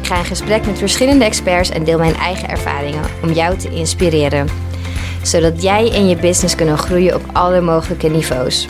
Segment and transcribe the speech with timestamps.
[0.00, 3.70] Ik ga in gesprek met verschillende experts en deel mijn eigen ervaringen om jou te
[3.70, 4.48] inspireren.
[5.22, 8.68] Zodat jij en je business kunnen groeien op alle mogelijke niveaus.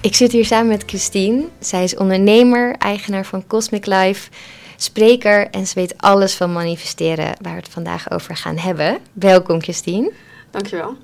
[0.00, 1.44] Ik zit hier samen met Christine.
[1.58, 4.30] Zij is ondernemer, eigenaar van Cosmic Life,
[4.76, 8.98] spreker en ze weet alles van manifesteren waar we het vandaag over gaan hebben.
[9.12, 10.12] Welkom Christine.
[10.50, 10.96] Dankjewel.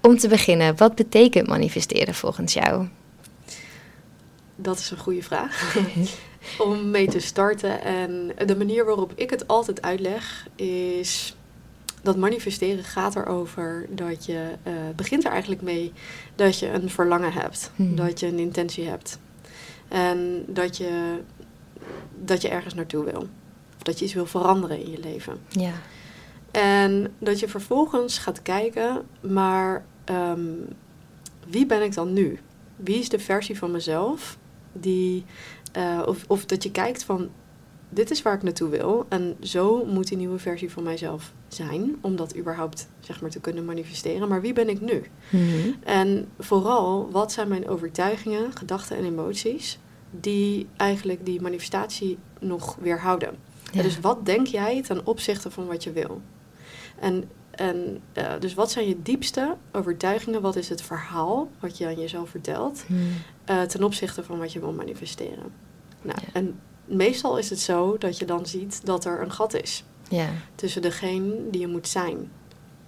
[0.00, 2.86] Om te beginnen, wat betekent manifesteren volgens jou?
[4.56, 5.76] Dat is een goede vraag.
[6.58, 7.82] Om mee te starten.
[7.82, 11.36] En de manier waarop ik het altijd uitleg is
[12.02, 15.92] dat manifesteren gaat erover dat je uh, begint er eigenlijk mee
[16.34, 17.96] dat je een verlangen hebt, hmm.
[17.96, 19.18] dat je een intentie hebt
[19.88, 21.20] en dat je
[22.24, 23.28] dat je ergens naartoe wil,
[23.76, 25.38] of dat je iets wil veranderen in je leven.
[25.48, 25.72] Ja.
[26.50, 30.68] En dat je vervolgens gaat kijken, maar um,
[31.46, 32.38] wie ben ik dan nu?
[32.76, 34.38] Wie is de versie van mezelf
[34.80, 35.24] die,
[35.76, 37.30] uh, of, of dat je kijkt van,
[37.88, 41.96] dit is waar ik naartoe wil en zo moet die nieuwe versie van mijzelf zijn
[42.00, 44.28] om dat überhaupt zeg maar te kunnen manifesteren.
[44.28, 45.02] Maar wie ben ik nu?
[45.30, 49.78] Mm En vooral, wat zijn mijn overtuigingen, gedachten en emoties
[50.10, 53.36] die eigenlijk die manifestatie nog weerhouden?
[53.72, 53.82] Ja.
[53.82, 56.20] Dus wat denk jij ten opzichte van wat je wil?
[57.00, 60.40] En en uh, dus wat zijn je diepste overtuigingen?
[60.40, 63.08] Wat is het verhaal wat je aan jezelf vertelt hmm.
[63.50, 65.52] Uh, ten opzichte van wat je wil manifesteren?
[66.02, 66.28] Nou, ja.
[66.32, 70.28] En meestal is het zo dat je dan ziet dat er een gat is ja.
[70.54, 72.30] tussen degene die je moet zijn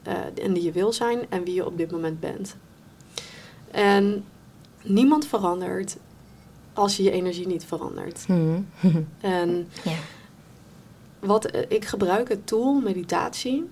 [0.09, 2.57] uh, en die je wil zijn en wie je op dit moment bent.
[3.71, 4.25] En
[4.83, 5.97] niemand verandert
[6.73, 8.25] als je je energie niet verandert.
[8.27, 8.69] Hmm.
[9.21, 9.97] en ja.
[11.19, 13.69] wat ik gebruik het tool meditatie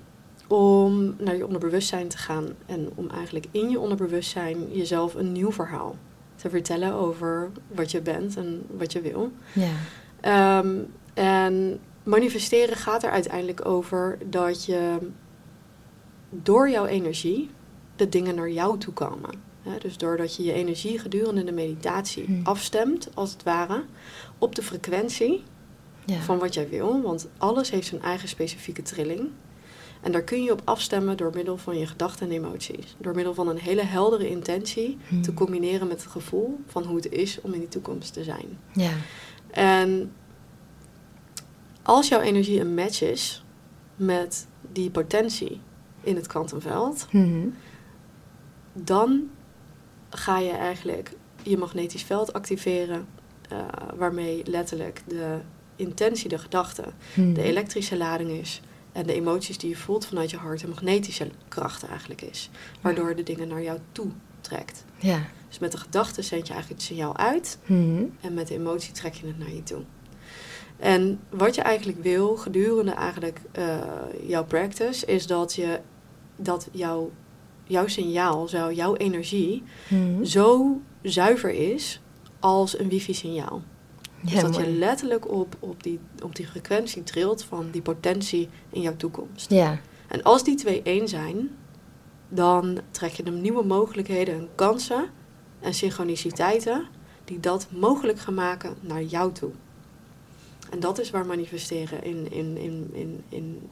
[0.47, 5.53] om naar je onderbewustzijn te gaan en om eigenlijk in je onderbewustzijn jezelf een nieuw
[5.53, 5.97] verhaal
[6.37, 9.33] te vertellen over wat je bent en wat je wil.
[9.53, 10.59] Ja.
[10.61, 14.99] Um, en manifesteren gaat er uiteindelijk over dat je
[16.31, 17.51] door jouw energie
[17.97, 19.31] de dingen naar jou toe komen.
[19.63, 22.41] He, dus doordat je je energie gedurende de meditatie Hmm.
[22.45, 23.85] afstemt, als het ware,
[24.39, 25.43] op de frequentie
[26.05, 26.19] Ja.
[26.21, 27.03] van wat jij wil.
[27.03, 29.31] Want alles heeft zijn eigen specifieke trilling.
[30.07, 32.97] En daar kun je op afstemmen door middel van je gedachten en emoties.
[32.99, 35.23] Door middel van een hele heldere intentie Hmm.
[35.23, 38.59] te combineren met het gevoel van hoe het is om in die toekomst te zijn.
[38.73, 38.91] Ja.
[39.51, 40.13] En
[41.83, 43.45] als jouw energie een match is
[43.97, 45.61] met die potentie
[46.01, 47.49] in het kwantumveld, Mhm.
[48.73, 49.31] dan
[50.11, 51.13] ga je eigenlijk
[51.43, 53.07] je magnetisch veld activeren,
[53.53, 53.59] uh,
[53.97, 55.39] waarmee letterlijk de
[55.77, 56.85] intentie, de gedachte,
[57.15, 58.61] de elektrische lading is
[58.97, 63.17] en de emoties die je voelt vanuit je hart, een magnetische kracht eigenlijk is, waardoor
[63.17, 64.07] de dingen naar jou toe
[64.41, 64.85] trekt.
[64.99, 65.19] Ja.
[65.49, 68.05] Dus met de gedachte zend je eigenlijk het signaal uit Mhm.
[68.21, 69.83] en met de emotie trek je het naar je toe.
[70.77, 73.79] En wat je eigenlijk wil gedurende eigenlijk uh,
[74.27, 75.81] jouw practice, is dat je
[76.37, 77.11] dat jouw,
[77.65, 80.25] jouw signaal, zo, jouw energie, Mhm.
[80.25, 82.01] zo zuiver is
[82.41, 83.63] als een wifi-signaal.
[84.21, 84.65] Ja, dus dat mooi.
[84.65, 89.51] je letterlijk op, op, die, op die frequentie trilt van die potentie in jouw toekomst.
[89.51, 89.81] Ja.
[90.09, 91.51] En als die twee één zijn,
[92.29, 95.11] dan trek je de nieuwe mogelijkheden en kansen
[95.61, 96.87] en synchroniciteiten
[97.25, 99.51] die dat mogelijk gaan maken naar jou toe.
[100.71, 103.69] En dat is waar manifesteren in, in, in, in, in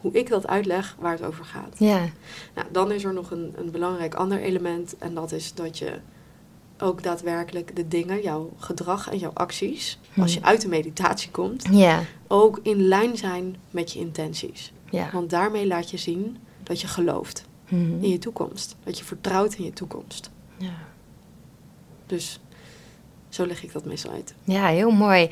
[0.00, 1.78] hoe ik dat uitleg, waar het over gaat.
[1.78, 2.08] Ja.
[2.54, 5.98] Nou, dan is er nog een, een belangrijk ander element en dat is dat je
[6.78, 10.22] ook daadwerkelijk de dingen, jouw gedrag en jouw acties, Hmm.
[10.22, 11.64] als je uit de meditatie komt,
[12.26, 14.72] ook in lijn zijn met je intenties.
[15.12, 18.02] Want daarmee laat je zien dat je gelooft Mhm.
[18.02, 18.76] in je toekomst.
[18.84, 20.30] Dat je vertrouwt in je toekomst.
[20.56, 20.74] Ja.
[22.06, 22.40] Dus
[23.28, 24.34] zo leg ik dat meestal uit.
[24.44, 25.30] Ja, heel mooi.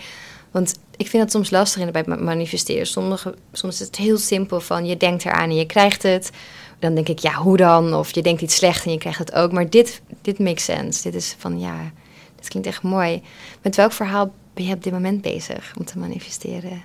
[0.56, 2.87] Want ik vind het soms lastig bij ma- manifesteren.
[2.87, 6.31] Sommige, soms is het heel simpel van je denkt eraan en je krijgt het.
[6.79, 7.94] Dan denk ik, ja, hoe dan?
[7.94, 9.53] Of je denkt iets slecht en je krijgt het ook.
[9.53, 11.03] Maar dit, dit makes sense.
[11.03, 11.93] Dit is van, ja,
[12.37, 13.23] dit klinkt echt mooi.
[13.62, 16.82] Met welk verhaal ben je op dit moment bezig om te manifesteren?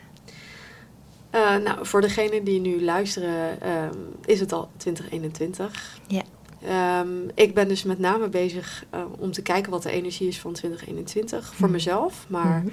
[1.36, 6.00] Uh, nou, voor degenen die nu luisteren, um, is het al 2021.
[6.08, 6.22] Ja.
[6.66, 10.40] Ehm, ik ben dus met name bezig uh, om te kijken wat de energie is
[10.40, 11.72] van 2021 voor Mhm.
[11.72, 12.68] mezelf, maar Mhm.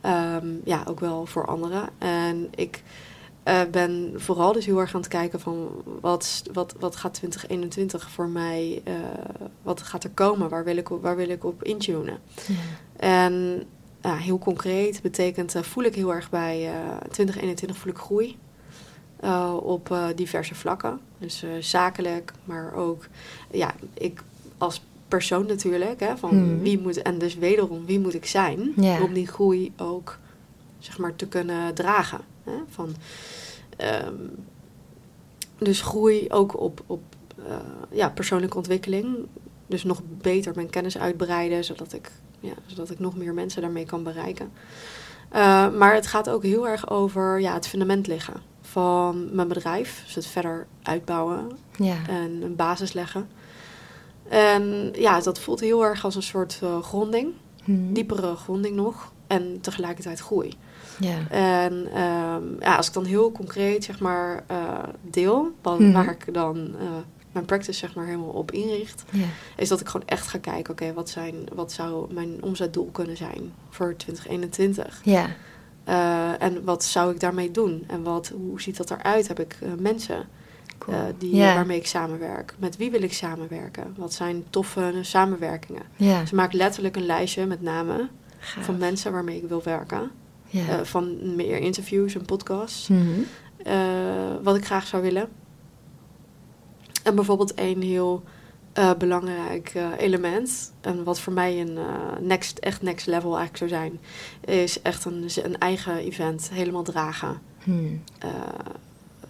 [0.00, 1.88] ehm, ja, ook wel voor anderen.
[1.98, 2.82] En ik
[3.42, 5.68] eh, ben vooral dus heel erg aan het kijken van
[6.00, 8.94] wat, wat, wat gaat 2021 voor mij, eh,
[9.62, 12.18] wat gaat er komen, waar wil ik op, waar wil ik op intunen.
[12.96, 13.62] En
[14.02, 18.36] ja, heel concreet betekent, eh, voel ik heel erg bij eh 2021 voel ik groei.
[19.24, 21.00] Eh, op eh, diverse vlakken.
[21.18, 23.06] Dus eh, zakelijk, maar ook
[23.50, 24.22] ja, ik
[24.58, 26.00] als persoon natuurlijk.
[26.00, 26.62] Hè, van Mhm.
[26.62, 28.72] wie moet, en dus wederom, wie moet ik zijn
[29.02, 30.18] om die groei ook
[30.78, 32.20] zeg maar, te kunnen dragen.
[32.44, 32.52] Hè?
[32.68, 32.94] Van,
[33.76, 34.14] ehm,
[35.58, 37.02] dus groei ook op, op
[37.90, 39.16] ja, persoonlijke ontwikkeling.
[39.66, 42.10] Dus nog beter mijn kennis uitbreiden, zodat ik,
[42.40, 44.50] ja, zodat ik nog meer mensen daarmee kan bereiken.
[45.78, 50.02] Maar het gaat ook heel erg over ja, het fundament leggen van mijn bedrijf.
[50.04, 51.96] Dus het verder uitbouwen Ja.
[52.08, 53.28] en een basis leggen.
[54.28, 57.32] En ja, dat voelt heel erg als een soort eh, gronding,
[57.64, 57.92] Mhm.
[57.92, 59.12] diepere gronding nog.
[59.26, 60.52] En tegelijkertijd groei.
[60.98, 61.28] Ja.
[61.30, 65.92] En ehm, ja, als ik dan heel concreet zeg maar eh, deel, wat, Mhm.
[65.92, 66.86] waar ik dan eh,
[67.32, 69.24] mijn practice zeg maar helemaal op inricht, Ja.
[69.56, 73.16] is dat ik gewoon echt ga kijken, oké, wat zijn, wat zou mijn omzetdoel kunnen
[73.16, 75.00] zijn voor 2021?
[75.04, 75.26] Ja.
[75.84, 77.84] Eh, en wat zou ik daarmee doen?
[77.86, 79.28] En wat, hoe ziet dat eruit?
[79.28, 80.28] Heb ik eh, mensen
[80.78, 80.96] Cool.
[80.96, 82.54] eh, die, waarmee ik samenwerk?
[82.58, 83.94] Met wie wil ik samenwerken?
[83.96, 85.82] Wat zijn toffe samenwerkingen?
[85.96, 86.20] Ja.
[86.20, 88.08] Dus ik maak letterlijk een lijstje met namen
[88.38, 88.64] Gaaf.
[88.64, 90.10] van mensen waarmee ik wil werken.
[90.82, 92.88] Van meer interviews en podcasts.
[92.88, 93.20] Mhm.
[94.42, 95.28] wat ik graag zou willen.
[97.02, 98.22] En bijvoorbeeld een heel
[98.74, 101.84] eh, belangrijk eh, element, en wat voor mij een eh,
[102.20, 104.00] next, echt next level eigenlijk zou zijn,
[104.60, 107.40] is echt een, een eigen event helemaal dragen.
[108.18, 108.28] Eh,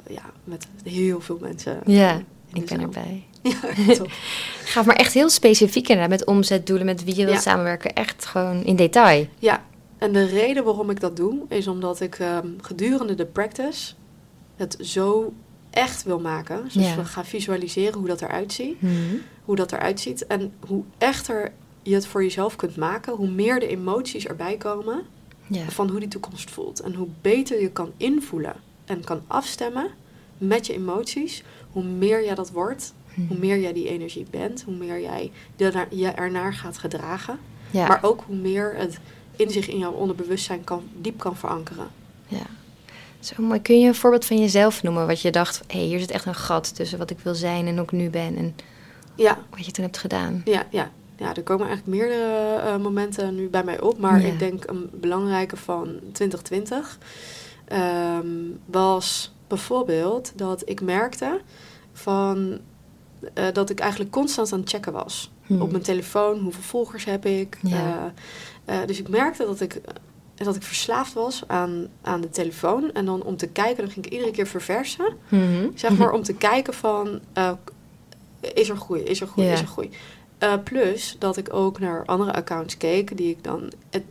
[0.08, 1.80] ja, met heel veel mensen.
[1.86, 2.16] Ja,
[2.52, 2.78] Ik ben zaal.
[2.80, 3.24] erbij.
[3.86, 4.10] Ja, top.
[4.72, 6.18] Gaaf, maar echt heel specifiek inderdaad.
[6.18, 7.40] Met omzetdoelen, met wie je wilt Ja.
[7.42, 7.92] samenwerken.
[7.94, 9.26] Echt gewoon in detail.
[9.38, 9.64] Ja,
[9.98, 13.92] en de reden waarom ik dat doe, is omdat ik ehm, gedurende de practice
[14.56, 15.32] het zo
[15.74, 16.62] echt wil maken.
[16.64, 16.96] Dus Ja.
[16.96, 18.82] we gaan visualiseren hoe dat eruit ziet.
[18.82, 19.14] Mhm.
[19.44, 20.26] hoe dat eruit ziet.
[20.26, 25.02] En hoe echter je het voor jezelf kunt maken, hoe meer de emoties erbij komen
[25.46, 25.64] Ja.
[25.70, 26.80] van hoe die toekomst voelt.
[26.80, 28.54] En hoe beter je kan invoelen
[28.84, 29.90] en kan afstemmen
[30.38, 33.26] met je emoties, hoe meer jij dat wordt, Mhm.
[33.26, 35.32] hoe meer jij die energie bent, hoe meer jij
[35.90, 37.38] je ernaar gaat gedragen.
[37.70, 37.86] Ja.
[37.86, 38.98] Maar ook hoe meer het
[39.36, 41.86] in zich in jouw onderbewustzijn kan, diep kan verankeren.
[42.28, 42.46] ja.
[43.24, 43.62] Zo mooi.
[43.62, 45.06] Kun je een voorbeeld van jezelf noemen?
[45.06, 47.66] Wat je dacht, hé, hey, hier zit echt een gat tussen wat ik wil zijn
[47.66, 48.36] en hoe ik nu ben.
[48.36, 48.56] En
[49.14, 50.42] Ja, wat je toen hebt gedaan.
[50.44, 50.90] Ja, ja.
[51.16, 53.98] ja, er komen eigenlijk meerdere eh, momenten nu bij mij op.
[53.98, 54.26] Maar Ja.
[54.26, 56.98] ik denk een belangrijke van 2020
[57.64, 58.26] ehm,
[58.66, 61.40] was bijvoorbeeld dat ik merkte
[61.92, 62.58] van,
[63.34, 65.32] eh, dat ik eigenlijk constant aan het checken was.
[65.46, 65.60] Hmm.
[65.62, 67.58] Op mijn telefoon, hoeveel volgers heb ik.
[67.62, 68.12] Ja.
[68.64, 69.80] Eh, dus ik merkte dat ik,
[70.34, 72.92] dat ik verslaafd was aan, aan de telefoon.
[72.92, 75.16] En dan om te kijken, dan ging ik iedere keer verversen.
[75.28, 75.68] Mhm.
[75.74, 77.52] Zeg maar om te kijken van, eh,
[78.54, 79.90] is er groei, is er groei, is er groei.
[80.38, 84.02] Eh, plus dat ik ook naar andere accounts keek die ik dan het,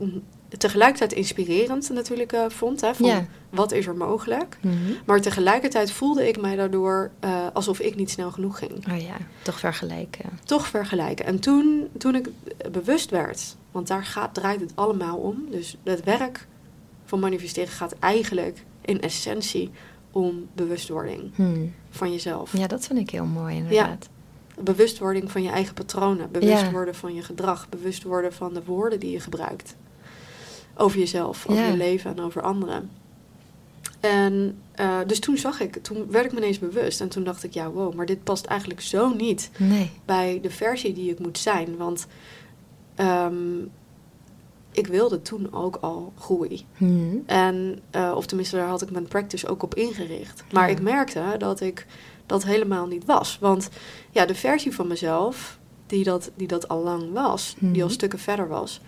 [0.58, 2.82] tegelijkertijd inspirerend natuurlijk eh, vond.
[2.82, 4.58] Hè, van wat is er mogelijk?
[4.62, 4.76] Mhm.
[5.06, 7.12] Maar tegelijkertijd voelde ik mij daardoor
[7.54, 8.92] alsof ik niet snel genoeg ging.
[8.92, 10.40] Oh ja, toch vergelijken.
[10.44, 11.26] Toch vergelijken.
[11.26, 12.30] En toen, toen ik
[12.72, 15.46] bewust werd, want daar gaat, draait het allemaal om.
[15.50, 16.48] Dus het werk
[17.06, 19.72] van manifesteren gaat eigenlijk in essentie
[20.12, 21.74] om bewustwording Hmm.
[21.90, 22.58] van jezelf.
[22.58, 24.10] Ja, dat vind ik heel mooi inderdaad.
[24.60, 26.32] Bewust worden van je eigen patronen.
[26.32, 26.72] Bewust Ja.
[26.72, 27.70] worden van je gedrag.
[27.70, 29.76] Bewust worden van de woorden die je gebruikt.
[30.76, 31.68] Over jezelf, over Ja.
[31.70, 32.90] je leven en over anderen.
[34.00, 37.02] En eh, dus toen zag ik, toen werd ik me ineens bewust.
[37.02, 39.92] En toen dacht ik, ja wow, maar dit past eigenlijk zo niet Nee.
[40.06, 41.78] bij de versie die ik moet zijn.
[41.78, 42.08] Want
[42.96, 43.60] ehm,
[44.72, 46.66] ik wilde toen ook al groei.
[46.78, 47.16] Mhm.
[47.26, 50.44] En, eh, of tenminste, daar had ik mijn practice ook op ingericht.
[50.52, 50.76] Maar Ja.
[50.76, 51.86] ik merkte dat ik
[52.26, 53.38] dat helemaal niet was.
[53.42, 53.70] Want
[54.12, 57.96] ja, de versie van mezelf, die dat, die dat al lang was, die al Mhm.
[57.96, 58.82] stukken verder was,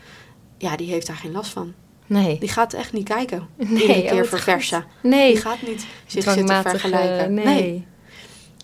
[0.57, 1.73] ja, die heeft daar geen last van.
[2.07, 2.39] Nee.
[2.39, 3.47] Die gaat echt niet kijken.
[3.57, 4.85] Nee, iedere oh, keer verversen.
[5.03, 5.31] Nee.
[5.33, 7.33] Die gaat niet zich zitten vergelijken.
[7.33, 7.85] Nee.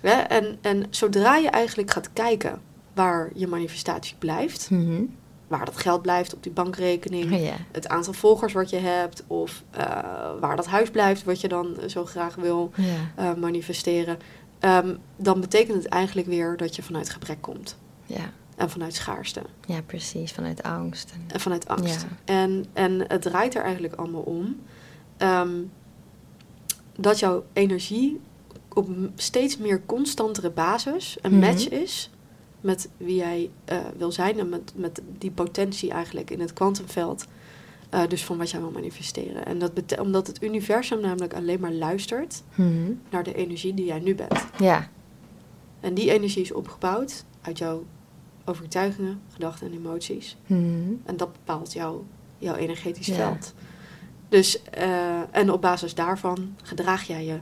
[0.02, 0.12] Hè?
[0.22, 2.62] En, en zodra je eigenlijk gaat kijken
[2.94, 5.02] waar je manifestatie blijft, Mhm.
[5.52, 9.64] Waar dat geld blijft op die bankrekening, Oh het aantal volgers wat je hebt, of
[9.72, 9.86] eh,
[10.40, 12.72] waar dat huis blijft wat je dan zo graag wil
[13.16, 14.18] eh, manifesteren,
[14.60, 17.78] ehm, dan betekent het eigenlijk weer dat je vanuit gebrek komt.
[18.06, 18.32] Ja.
[18.56, 19.42] En vanuit schaarste.
[19.66, 20.32] ja, precies.
[20.32, 21.12] Vanuit angst.
[21.14, 21.24] En...
[21.28, 22.02] En vanuit angst.
[22.02, 22.34] Ja.
[22.34, 24.60] En, en het draait er eigenlijk allemaal om
[25.18, 25.56] ehm,
[26.96, 28.22] dat jouw energie
[28.74, 31.40] op steeds meer constantere basis een Mhm.
[31.40, 32.10] match is
[32.62, 37.26] met wie jij eh, wil zijn en met, met die potentie eigenlijk in het kwantumveld.
[37.90, 39.46] eh, dus van wat jij wil manifesteren.
[39.46, 42.92] En dat omdat het universum namelijk alleen maar luistert Mhm.
[43.10, 44.46] naar de energie die jij nu bent.
[44.60, 44.88] Ja.
[45.80, 47.84] En die energie is opgebouwd uit jouw
[48.46, 50.38] overtuigingen, gedachten en emoties.
[50.48, 50.62] Mhm.
[51.06, 52.06] En dat bepaalt jouw,
[52.38, 53.16] jouw energetisch Ja.
[53.16, 53.54] veld.
[54.30, 57.40] Dus, eh, en op basis daarvan gedraag jij je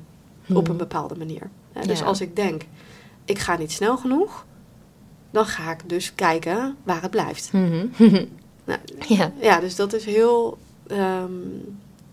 [0.56, 1.50] op een bepaalde manier.
[1.86, 2.06] Dus Ja.
[2.06, 2.66] als ik denk,
[3.26, 4.46] ik ga niet snel genoeg,
[5.32, 7.52] dan ga ik dus kijken waar het blijft.
[7.54, 7.86] Mhm.
[8.66, 8.80] Nou,
[9.18, 9.32] ja.
[9.42, 10.58] ja, dus dat is heel,
[10.88, 11.32] ehm,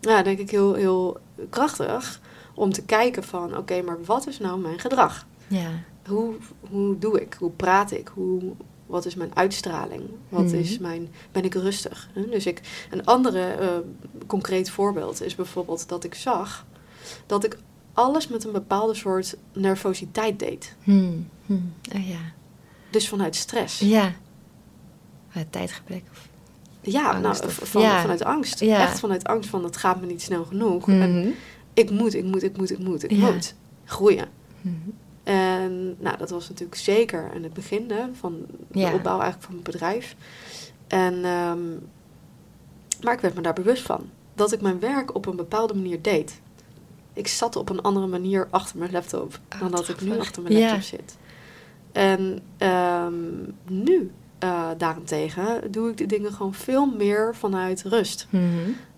[0.00, 1.16] ja, denk ik heel, heel
[1.50, 2.20] krachtig
[2.54, 5.26] om te kijken van, oké, maar wat is nou mijn gedrag?
[5.46, 5.70] Ja.
[6.06, 6.35] Hoe,
[6.70, 7.37] hoe doe ik?
[7.38, 8.11] Hoe praat ik?
[8.14, 8.40] Hoe,
[8.87, 10.02] wat is mijn uitstraling?
[10.28, 10.54] Wat Mhm.
[10.54, 12.08] is mijn, ben ik rustig?
[12.30, 13.68] Dus ik, een andere eh,
[14.26, 16.64] concreet voorbeeld is bijvoorbeeld dat ik zag
[17.26, 17.58] dat ik
[17.92, 20.75] alles met een bepaalde soort nervositeit deed.
[20.85, 21.12] Mhm.
[21.94, 22.18] Oh ja.
[22.90, 23.78] Dus vanuit stress.
[23.78, 24.12] Ja.
[25.28, 26.02] Het tijdgebrek.
[26.11, 26.28] Of...
[26.81, 28.00] Ja, Angst nou, van, ja.
[28.00, 28.61] vanuit angst.
[28.61, 28.81] Ja.
[28.81, 30.88] Echt vanuit angst van het gaat me niet snel genoeg.
[30.88, 31.28] En Mhm.
[31.75, 33.31] ik moet, ik moet, ik moet, ik moet, ik Ja.
[33.31, 34.28] moet groeien.
[34.61, 34.75] Mhm.
[35.23, 39.52] En nou, dat was natuurlijk zeker in het begin hè, van de opbouw eigenlijk van
[39.52, 40.16] mijn bedrijf.
[40.87, 41.59] En, ehm,
[43.02, 44.11] maar ik werd me daar bewust van.
[44.35, 46.40] Dat ik mijn werk op een bepaalde manier deed.
[47.12, 50.43] Ik zat op een andere manier achter mijn laptop Oh, dan dat ik nu achter
[50.43, 51.16] mijn laptop zit.
[51.97, 53.15] En ehm,
[53.69, 58.26] nu eh, daarentegen doe ik de dingen gewoon veel meer vanuit rust.
[58.31, 58.45] Mhm.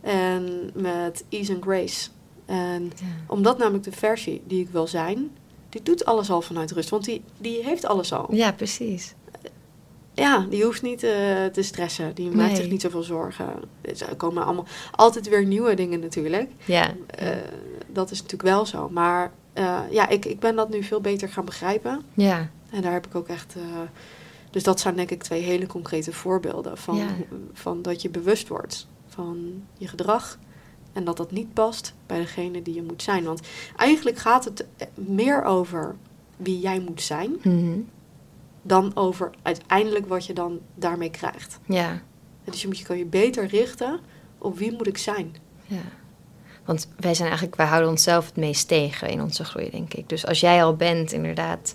[0.00, 2.08] En met ease and grace.
[2.46, 3.06] En Ja.
[3.26, 5.30] omdat namelijk de versie die ik wil zijn,
[5.68, 6.88] die doet alles al vanuit rust.
[6.88, 8.34] Want die, die heeft alles al.
[8.34, 9.14] ja, precies.
[10.14, 11.10] Ja, die hoeft niet eh,
[11.52, 12.14] te stressen.
[12.14, 12.56] Die maakt Nee.
[12.56, 13.48] zich niet zoveel zorgen.
[13.80, 16.50] Dus Er komen allemaal altijd weer nieuwe dingen natuurlijk.
[16.64, 16.94] Ja.
[17.06, 17.28] Eh,
[17.86, 18.88] dat is natuurlijk wel zo.
[18.88, 19.32] Maar
[19.90, 22.02] ja, ik, ik ben dat nu veel beter gaan begrijpen.
[22.14, 22.50] Ja.
[22.70, 23.54] En daar heb ik ook echt...
[23.56, 23.62] eh,
[24.50, 26.78] dus dat zijn denk ik twee hele concrete voorbeelden.
[26.78, 27.06] Van, Ja.
[27.52, 30.38] van dat je bewust wordt van je gedrag.
[30.92, 33.24] En dat dat niet past bij degene die je moet zijn.
[33.24, 33.40] Want
[33.76, 35.96] eigenlijk gaat het meer over
[36.36, 37.36] wie jij moet zijn...
[37.42, 37.78] Mhm.
[38.62, 41.58] dan over uiteindelijk wat je dan daarmee krijgt.
[41.66, 41.88] Ja.
[41.90, 42.00] En
[42.44, 44.00] Dus je, moet, je kan je beter richten
[44.38, 45.36] op wie moet ik zijn.
[45.66, 45.80] Ja.
[46.64, 50.08] Want wij zijn eigenlijk, wij houden onszelf het meest tegen in onze groei, denk ik.
[50.08, 51.74] Dus als jij al bent, inderdaad,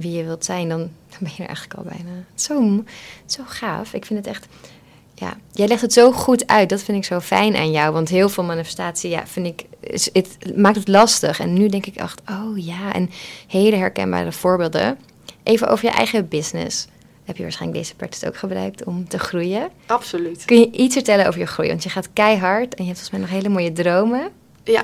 [0.00, 2.10] wie je wilt zijn, dan, dan ben je er eigenlijk al bijna.
[2.34, 2.84] Zo,
[3.26, 3.92] zo gaaf.
[3.92, 4.46] Ik vind het echt.
[5.14, 6.68] Ja, jij legt het zo goed uit.
[6.68, 7.92] Dat vind ik zo fijn aan jou.
[7.92, 11.40] Want heel veel manifestatie, ja, vind ik, is, het maakt het lastig.
[11.40, 13.10] En nu denk ik echt, oh ja, en
[13.46, 14.98] hele herkenbare voorbeelden.
[15.42, 16.86] Even over je eigen business.
[17.24, 19.68] Heb je waarschijnlijk deze practice ook gebruikt om te groeien?
[19.86, 20.44] Absoluut.
[20.44, 21.68] Kun je iets vertellen over je groei?
[21.68, 24.30] Want je gaat keihard en je hebt volgens mij nog hele mooie dromen.
[24.64, 24.82] Ja,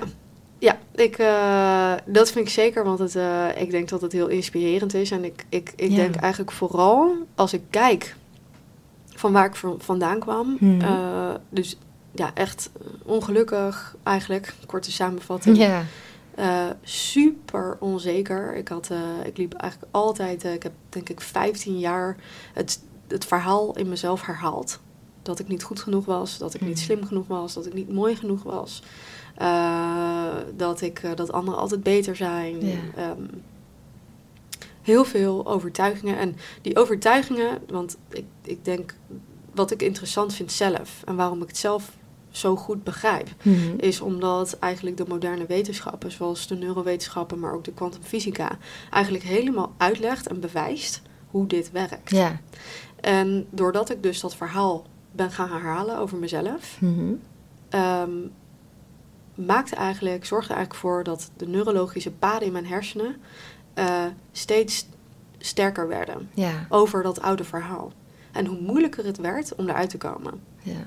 [0.64, 4.28] ja ik, eh, dat vind ik zeker, want het, eh, ik denk dat het heel
[4.28, 5.11] inspirerend is.
[5.11, 5.97] En ik, ik, ik Ja.
[5.97, 8.16] denk eigenlijk vooral als ik kijk
[9.14, 10.56] van waar ik vandaan kwam.
[10.61, 10.80] Mhm.
[10.80, 11.78] eh, dus
[12.14, 12.71] ja, echt
[13.02, 15.56] ongelukkig eigenlijk, korte samenvatting.
[15.56, 15.83] Ja.
[16.83, 18.56] Super onzeker.
[18.56, 18.90] Ik, had,
[19.25, 22.16] ik liep eigenlijk altijd, ik heb denk ik 15 jaar
[22.52, 24.80] het, het verhaal in mezelf herhaald.
[25.23, 26.85] Dat ik niet goed genoeg was, dat ik niet Mhm.
[26.85, 28.83] slim genoeg was, dat ik niet mooi genoeg was.
[29.35, 32.67] Eh, dat, ik, eh, dat anderen altijd beter zijn.
[32.67, 32.76] Ja.
[32.97, 33.23] Ehm,
[34.83, 36.19] heel veel overtuigingen.
[36.19, 38.95] En die overtuigingen, want ik, ik denk
[39.55, 41.93] wat ik interessant vind zelf en waarom ik het zelf
[42.31, 43.75] zo goed begrijp, Mhm.
[43.76, 48.59] is omdat eigenlijk de moderne wetenschappen, zoals de neurowetenschappen, maar ook de kwantumfysica,
[48.91, 52.11] eigenlijk helemaal uitlegt en bewijst hoe dit werkt.
[52.11, 52.41] Ja.
[53.00, 57.12] En doordat ik dus dat verhaal ben gaan herhalen over mezelf, Mhm.
[57.69, 58.11] ehm,
[59.35, 63.17] maakte eigenlijk, zorgde eigenlijk voor dat de neurologische paden in mijn hersenen
[63.75, 64.87] eh, steeds
[65.38, 66.67] sterker werden Ja.
[66.69, 67.93] over dat oude verhaal.
[68.33, 70.41] En hoe moeilijker het werd om eruit te komen.
[70.62, 70.83] Ja.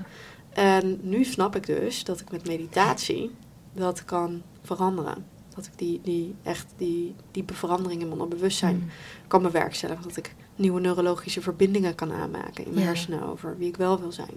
[0.52, 3.30] En nu snap ik dus dat ik met meditatie
[3.74, 5.24] dat kan veranderen.
[5.54, 8.86] Dat ik die, die echt die diepe verandering in mijn onderbewustzijn Mhm.
[9.28, 10.02] kan bewerkstelligen.
[10.04, 12.86] Dat ik nieuwe neurologische verbindingen kan aanmaken in mijn Ja.
[12.86, 14.34] hersenen over wie ik wel wil zijn.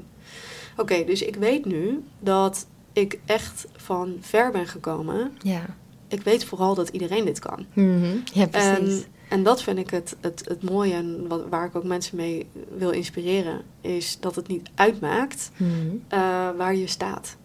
[0.78, 5.32] Oké, dus ik weet nu dat ik echt van ver ben gekomen.
[5.42, 5.62] Ja.
[6.08, 7.66] Ik weet vooral dat iedereen dit kan.
[7.74, 8.16] Mhm.
[8.34, 9.02] Ja, precies.
[9.02, 12.16] En, en dat vind ik het, het, het mooie en wat, waar ik ook mensen
[12.16, 13.62] mee wil inspireren.
[13.82, 15.70] Is dat het niet uitmaakt Mhm.
[16.08, 16.20] eh,
[16.58, 17.38] waar je staat.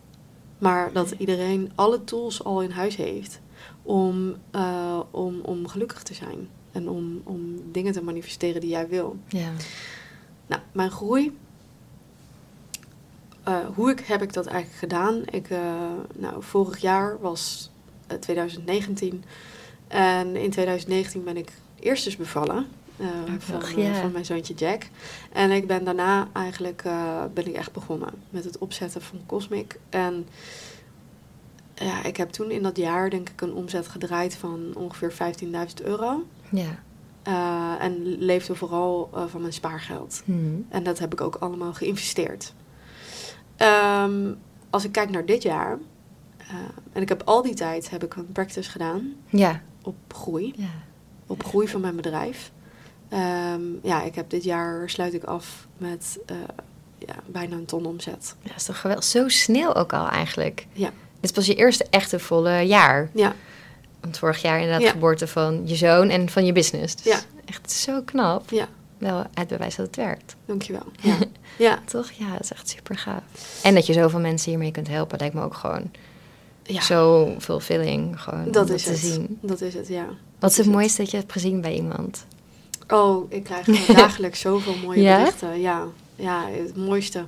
[0.58, 3.40] Maar dat iedereen alle tools al in huis heeft
[3.82, 6.48] om, eh, om, om gelukkig te zijn.
[6.72, 9.16] En om, om dingen te manifesteren die jij wil.
[9.28, 9.48] Ja.
[10.46, 11.36] Nou, mijn groei.
[13.46, 15.22] Eh, hoe ik, heb ik dat eigenlijk gedaan?
[15.30, 15.60] Ik, eh,
[16.14, 17.70] nou, vorig jaar was
[18.06, 19.24] eh, 2019.
[19.88, 21.50] En in 2019 ben ik
[21.80, 22.66] eerst dus bevallen.
[22.96, 23.06] eh,
[23.38, 24.00] van, eh, ja.
[24.00, 24.82] van mijn zoontje Jack.
[25.32, 29.78] En ik ben daarna eigenlijk eh, ben ik echt begonnen met het opzetten van Cosmic.
[29.88, 30.26] En
[31.74, 35.84] ja, ik heb toen in dat jaar denk ik een omzet gedraaid van ongeveer 15.000
[35.84, 36.24] euro.
[36.50, 36.82] Ja.
[37.22, 40.22] Eh, en leefde vooral eh, van mijn spaargeld.
[40.24, 40.54] Mhm.
[40.68, 42.52] En dat heb ik ook allemaal geïnvesteerd.
[43.56, 44.32] Ehm,
[44.70, 45.78] als ik kijk naar dit jaar,
[46.36, 46.46] eh,
[46.92, 49.60] en ik heb al die tijd heb ik een practice gedaan Ja.
[49.82, 50.68] op groei, Ja.
[51.26, 52.50] op groei van mijn bedrijf.
[53.08, 56.36] Ehm, ja, ik heb dit jaar sluit ik af met eh,
[56.98, 58.34] ja, bijna een ton omzet.
[58.42, 59.04] Ja, dat is toch geweldig.
[59.04, 60.66] Zo snel ook al eigenlijk.
[60.72, 60.90] Ja.
[61.20, 63.10] Dit was je eerste echte volle jaar.
[63.14, 63.34] Ja,
[64.00, 64.90] Want vorig jaar inderdaad Ja.
[64.90, 66.96] geboorte van je zoon en van je business.
[66.96, 67.18] Dus Ja.
[67.44, 68.50] echt zo knap.
[68.50, 70.36] ja, Wel het bewijs dat het werkt.
[70.44, 70.86] dankjewel.
[71.00, 71.16] Ja,
[71.58, 72.10] ja, Toch?
[72.10, 73.22] Ja, dat is echt super gaaf.
[73.62, 75.90] En dat je zoveel mensen hiermee kunt helpen, lijkt me ook gewoon
[76.62, 76.80] ja.
[76.80, 78.20] zo fulfilling.
[78.20, 78.98] Gewoon dat is te het.
[78.98, 79.38] zien.
[79.40, 80.06] Dat is het, ja.
[80.38, 80.74] Wat is het het.
[80.74, 82.26] mooiste dat je hebt gezien bij iemand?
[82.88, 85.18] Oh, ik krijg dagelijks zoveel mooie Ja?
[85.18, 85.60] berichten.
[85.60, 85.84] Ja,
[86.16, 87.24] ja, het mooiste.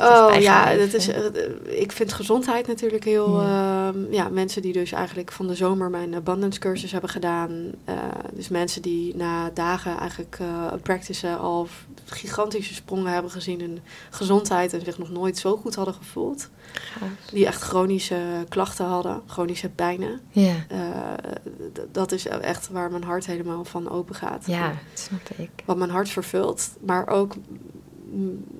[0.00, 1.24] Het Oh ja, dat is, eh,
[1.64, 3.40] ik vind gezondheid natuurlijk heel...
[3.42, 3.88] Ja.
[3.88, 7.50] ehm, ja, mensen die dus eigenlijk van de zomer mijn abundance cursus hebben gedaan.
[7.84, 7.94] eh,
[8.32, 11.68] dus mensen die na dagen eigenlijk eh practicen al
[12.04, 14.72] gigantische sprongen hebben gezien in gezondheid...
[14.72, 16.48] en zich nog nooit zo goed hadden gevoeld.
[16.72, 17.30] Gaaf.
[17.32, 20.20] Die echt chronische klachten hadden, chronische pijnen.
[20.30, 20.54] Ja.
[20.68, 20.78] Eh,
[21.92, 24.46] dat is echt waar mijn hart helemaal van open gaat.
[24.46, 25.50] ja, dat snap ik.
[25.64, 26.70] Wat mijn hart vervult.
[26.80, 27.34] Maar ook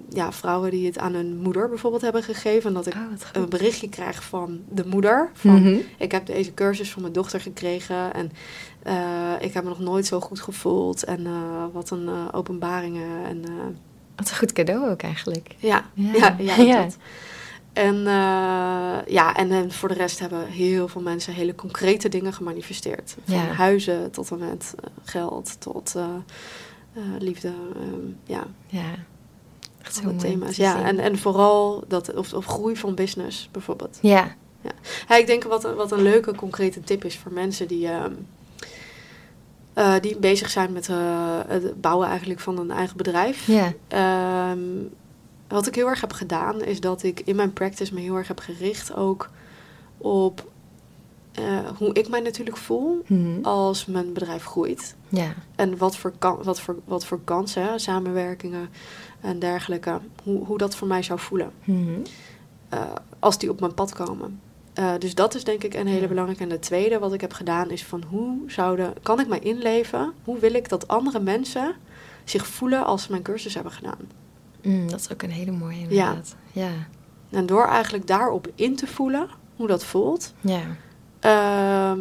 [0.08, 2.68] ja, vrouwen die het aan hun moeder bijvoorbeeld hebben gegeven.
[2.68, 3.36] En dat ik Oh, goed.
[3.36, 5.30] een berichtje krijg van de moeder.
[5.32, 5.78] Van, Mhm.
[5.98, 8.14] Ik heb deze cursus van mijn dochter gekregen.
[8.14, 8.30] En
[8.82, 11.04] eh, ik heb me nog nooit zo goed gevoeld.
[11.04, 13.24] En eh, wat een eh, openbaringen.
[13.24, 13.42] En
[14.16, 15.54] Wat een goed cadeau ook eigenlijk.
[15.58, 16.12] ja, Ja.
[16.14, 16.82] ja, ja, Ja.
[16.82, 16.96] dat.
[17.72, 17.96] En,
[19.06, 23.16] ja, en, en voor de rest hebben heel veel mensen hele concrete dingen gemanifesteerd.
[23.24, 23.40] Van Ja.
[23.44, 24.74] huizen tot en met
[25.04, 25.94] geld, tot
[27.18, 27.48] liefde.
[27.48, 28.94] ehm, ja, Ja.
[29.88, 30.56] Echt thema's.
[30.56, 33.98] Ja, en, en vooral dat, of, of groei van business bijvoorbeeld.
[34.02, 34.34] Ja.
[35.08, 38.12] Ja, ik denk wat, een- wat een leuke concrete tip is voor mensen die, ehm,
[39.72, 40.96] eh, die bezig zijn met eh,
[41.48, 43.46] het bouwen eigenlijk van een eigen bedrijf.
[43.46, 43.72] Ja.
[43.88, 44.58] Ehm,
[45.48, 48.28] wat ik heel erg heb gedaan, is dat ik in mijn practice me heel erg
[48.28, 49.30] heb gericht ook
[49.98, 50.50] op
[51.38, 53.42] eh, hoe ik mij natuurlijk voel Mhm.
[53.44, 54.94] als mijn bedrijf groeit.
[55.08, 55.34] Ja.
[55.56, 58.68] En wat voor, kan, wat voor, wat voor kansen, samenwerkingen
[59.20, 61.90] en dergelijke, hoe, hoe dat voor mij zou voelen Mhm.
[62.68, 62.80] eh,
[63.18, 64.40] als die op mijn pad komen.
[64.74, 66.06] Eh, dus dat is denk ik een hele Ja.
[66.08, 66.42] belangrijke.
[66.42, 70.12] En de tweede wat ik heb gedaan is van hoe zouden, kan ik mij inleven?
[70.24, 71.74] Hoe wil ik dat andere mensen
[72.24, 73.98] zich voelen als ze mijn cursus hebben gedaan?
[74.62, 76.36] Mm, dat is ook een hele mooie inderdaad.
[76.52, 76.70] Ja.
[77.30, 80.60] En door eigenlijk daarop in te voelen hoe dat voelt, Ja.
[81.32, 82.00] Ehm,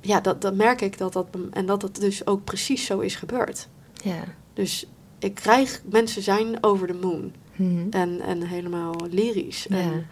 [0.00, 3.14] ja, dat, dat merk ik dat dat, en dat het dus ook precies zo is
[3.14, 3.68] gebeurd.
[4.02, 4.24] Ja.
[4.52, 4.86] Dus
[5.18, 7.86] ik krijg, mensen zijn over de moon Mhm.
[7.90, 9.66] en, en helemaal lyrisch.
[9.68, 9.76] Ja.
[9.76, 10.06] En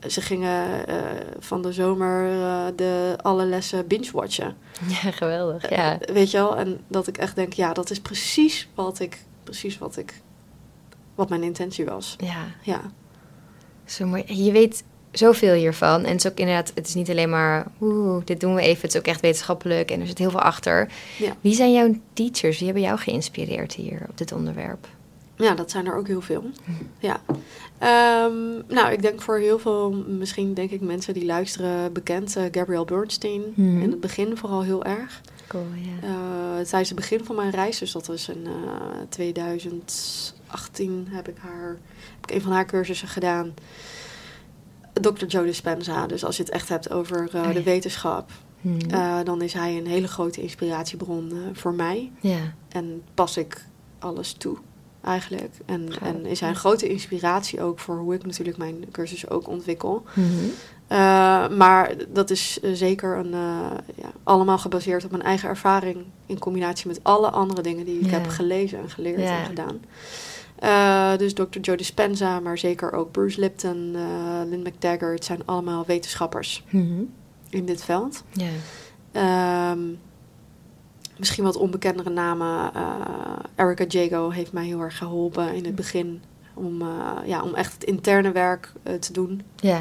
[0.00, 0.96] eh, ze gingen eh,
[1.38, 4.56] van de zomer eh, de, alle lessen binge-watchen.
[4.88, 5.70] Ja, geweldig.
[5.70, 5.98] Ja.
[6.12, 6.56] Weet je wel?
[6.56, 10.20] En dat ik echt denk, ja, dat is precies wat ik, precies wat ik,
[11.14, 12.16] wat mijn intentie was.
[12.18, 12.44] Ja.
[12.62, 12.80] Ja.
[13.84, 14.24] Zo mooi.
[14.44, 16.04] Je weet zoveel hiervan.
[16.04, 18.82] En het is ook inderdaad, het is niet alleen maar, oeh, dit doen we even.
[18.82, 20.88] Het is ook echt wetenschappelijk en er zit heel veel achter.
[21.18, 21.36] Ja.
[21.40, 22.56] Wie zijn jouw teachers?
[22.56, 24.86] Wie hebben jou geïnspireerd hier op dit onderwerp?
[25.36, 26.44] Ja, dat zijn er ook heel veel.
[26.98, 27.20] Ja.
[27.78, 32.42] Ehm, nou, ik denk voor heel veel, misschien denk ik mensen die luisteren, bekend, eh,
[32.50, 33.42] Gabrielle Bernstein.
[33.54, 33.80] Mhm.
[33.80, 35.20] In het begin vooral heel erg.
[35.46, 36.08] Cool, ja.
[36.08, 38.52] Eh, tijdens het begin van mijn reis, dus dat was in eh
[39.08, 41.76] 2018, heb ik, haar,
[42.20, 43.54] heb ik een van haar cursussen gedaan.
[44.92, 45.24] Dr.
[45.26, 46.06] Joe Dispenza.
[46.06, 47.52] Dus als je het echt hebt over eh, Oh ja.
[47.52, 48.90] de wetenschap, Mhm.
[48.90, 52.10] eh, dan is hij een hele grote inspiratiebron eh, voor mij.
[52.20, 52.38] ja.
[52.68, 53.64] En pas ik
[53.98, 54.56] alles toe,
[55.04, 55.54] eigenlijk.
[55.66, 60.02] En, is hij een grote inspiratie ook voor hoe ik natuurlijk mijn cursus ook ontwikkel.
[60.16, 60.98] Uh,
[61.48, 66.04] maar dat is zeker een, uh, ja, allemaal gebaseerd op mijn eigen ervaring.
[66.26, 68.10] In combinatie met alle andere dingen die ik Ja.
[68.12, 69.38] heb gelezen en geleerd Ja.
[69.38, 69.80] en gedaan.
[70.62, 71.58] Uh, dus Dr.
[71.60, 75.24] Joe Dispenza, maar zeker ook Bruce Lipton, uh, Lynn McTaggart.
[75.24, 77.02] Zijn allemaal wetenschappers Mhm.
[77.50, 78.24] in dit veld.
[79.12, 79.98] Um,
[81.16, 82.70] misschien wat onbekendere namen.
[82.76, 82.94] Uh,
[83.56, 86.22] Erica Jago heeft mij heel erg geholpen in het begin.
[86.54, 86.82] Om,
[87.24, 89.42] ja, om echt het interne werk te doen.
[89.56, 89.80] Ja.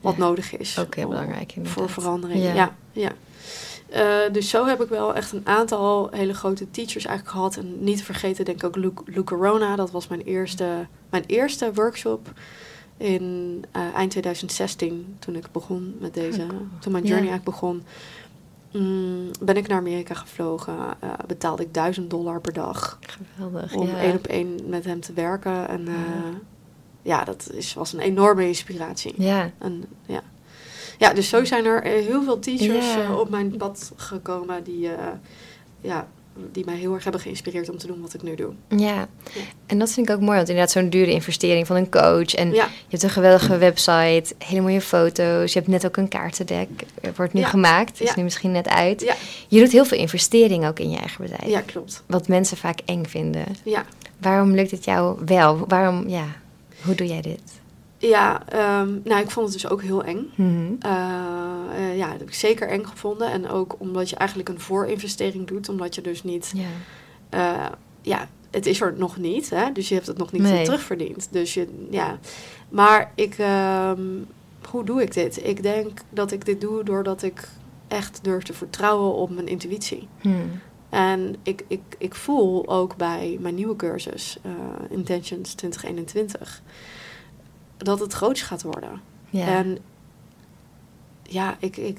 [0.00, 0.78] Wat nodig is.
[0.78, 1.72] Ook heel om- belangrijk inderdaad.
[1.80, 2.42] Voor verandering.
[2.42, 3.12] Ja, ja.
[3.94, 7.56] Uh, dus zo heb ik wel echt een aantal hele grote teachers eigenlijk gehad.
[7.56, 9.76] En niet te vergeten denk ik ook Luke, Luke Corona.
[9.76, 12.32] Dat was mijn eerste, mijn eerste workshop
[12.96, 15.16] in uh, eind 2016.
[15.18, 16.60] Toen ik begon met deze, cool.
[16.80, 17.10] toen mijn Ja.
[17.10, 17.82] journey eigenlijk begon.
[18.72, 20.74] mm, ben ik naar Amerika gevlogen.
[21.00, 22.98] eh, betaalde ik 1000 dollar per dag
[23.36, 23.74] Geweldig.
[23.74, 23.98] om ja.
[23.98, 25.68] één op één met hem te werken.
[25.68, 26.38] En eh, Ja.
[27.02, 29.14] ja, dat is, was een enorme inspiratie.
[29.16, 30.20] Ja, En, ja.
[30.98, 34.88] Ja, dus zo zijn er eh, heel veel teachers eh, op mijn pad gekomen die,
[34.88, 35.06] eh,
[35.80, 36.08] ja,
[36.52, 38.52] die mij heel erg hebben geïnspireerd om te doen wat ik nu doe.
[38.68, 39.08] ja.
[39.66, 42.34] En dat vind ik ook mooi, want inderdaad zo'n dure investering van een coach.
[42.34, 45.52] En Ja, je hebt een geweldige website, hele mooie foto's.
[45.52, 46.68] Je hebt net ook een kaartendek,
[47.16, 47.48] wordt nu Ja.
[47.48, 48.14] gemaakt, is Ja.
[48.16, 49.14] nu misschien net uit.
[49.48, 51.46] Je doet heel veel investering ook in je eigen bedrijf.
[51.50, 52.02] ja, klopt.
[52.06, 53.44] Wat mensen vaak eng vinden.
[53.64, 53.84] Ja,
[54.20, 55.64] Waarom lukt het jou wel?
[55.68, 56.24] Waarom, ja,
[56.84, 57.40] hoe doe jij dit?
[58.08, 60.30] Ja ehm, nou, ik vond het dus ook heel eng.
[60.34, 60.72] Mhm.
[60.78, 60.90] Eh,
[61.76, 63.30] eh, ja, dat heb ik zeker eng gevonden.
[63.30, 66.64] En ook omdat je eigenlijk een voorinvestering doet, omdat je dus niet Ja.
[67.30, 67.66] eh,
[68.02, 69.72] ja, het is er nog niet, hè?
[69.72, 70.64] dus je hebt het nog niet Nee.
[70.64, 71.28] terugverdiend.
[71.30, 72.18] Dus je, ja.
[72.68, 74.02] Maar ik, ehm,
[74.70, 75.46] hoe doe ik dit?
[75.46, 77.48] Ik denk dat ik dit doe doordat ik
[77.88, 80.08] echt durf te vertrouwen op mijn intuïtie.
[80.20, 80.50] Hmm.
[80.88, 84.38] En ik, ik, ik voel ook bij mijn nieuwe cursus,
[84.90, 86.62] Intentions 2021,
[87.76, 89.00] dat het groots gaat worden.
[89.30, 89.46] Ja.
[89.46, 89.78] En
[91.22, 91.98] ja, ik, ik,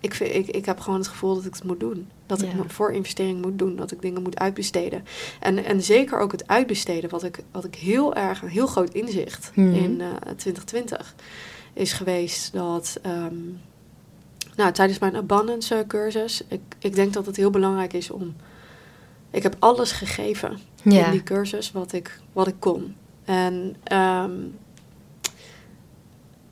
[0.00, 2.08] ik, vind, ik, ik heb gewoon het gevoel dat ik het moet doen.
[2.26, 3.76] Dat ik mijn voorinvestering moet doen.
[3.76, 5.04] Dat ik dingen moet uitbesteden.
[5.40, 8.94] En, en zeker ook het uitbesteden, wat ik, wat ik heel erg, een heel groot
[8.94, 9.74] inzicht Mhm.
[9.74, 11.14] in eh 2020
[11.72, 12.98] is geweest dat.
[13.02, 13.34] ehm,
[14.56, 18.34] nou, tijdens mijn abundance cursus, ik, ik denk dat het heel belangrijk is om.
[19.30, 21.04] Ik heb alles gegeven ja.
[21.04, 22.94] in die cursus wat ik, wat ik kon.
[23.24, 24.30] En ehm,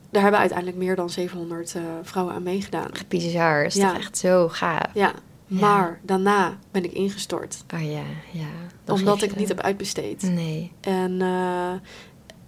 [0.09, 2.89] daar hebben uiteindelijk meer dan 700 eh, vrouwen aan meegedaan.
[3.07, 3.87] Bizar, is Ja.
[3.89, 4.93] toch echt zo gaaf.
[4.93, 5.13] Ja,
[5.45, 5.59] Ja.
[5.59, 7.63] maar daarna ben ik ingestort.
[7.73, 8.47] Oh ja, ja.
[8.93, 10.21] Omdat ik niet heb uitbesteed.
[10.21, 10.71] Nee.
[10.81, 11.73] En eh,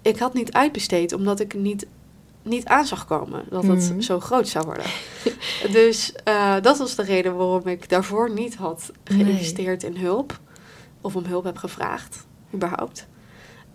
[0.01, 1.85] ik had niet uitbesteed omdat ik niet,
[2.41, 4.01] niet aan zag komen dat het Mhm.
[4.01, 4.85] zo groot zou worden.
[5.81, 9.23] dus eh, dat was de reden waarom ik daarvoor niet had Nee.
[9.23, 10.39] geïnvesteerd in hulp.
[11.01, 13.07] Of om hulp heb gevraagd, überhaupt.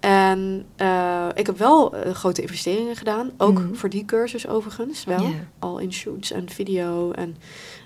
[0.01, 3.31] En eh, ik heb wel eh, grote investeringen gedaan.
[3.37, 3.75] Ook Mhm.
[3.75, 5.25] voor die cursus overigens wel.
[5.59, 7.37] Al in shoots en video en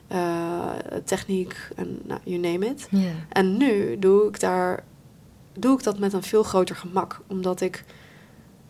[0.09, 0.71] eh,
[1.05, 2.89] techniek en nou, you name it.
[3.29, 4.85] En nu doe ik, daar,
[5.59, 7.21] doe ik dat met een veel groter gemak.
[7.27, 7.85] Omdat ik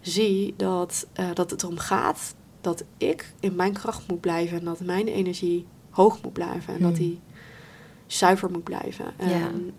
[0.00, 4.59] zie dat, dat het erom gaat dat ik in mijn kracht moet blijven.
[4.59, 6.74] En dat mijn energie hoog moet blijven.
[6.74, 6.98] En dat Hmm.
[7.00, 7.20] die
[8.07, 9.05] zuiver moet blijven.
[9.16, 9.74] En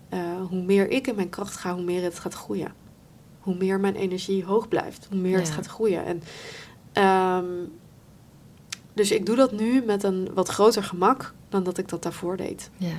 [0.48, 2.72] hoe meer ik in mijn kracht ga, hoe meer het gaat groeien.
[3.44, 6.04] Hoe meer mijn energie hoog blijft, hoe meer het gaat groeien.
[6.04, 6.22] En,
[6.92, 7.46] ehm,
[8.92, 12.36] dus ik doe dat nu met een wat groter gemak dan dat ik dat daarvoor
[12.36, 12.70] deed.
[12.76, 12.96] Ja.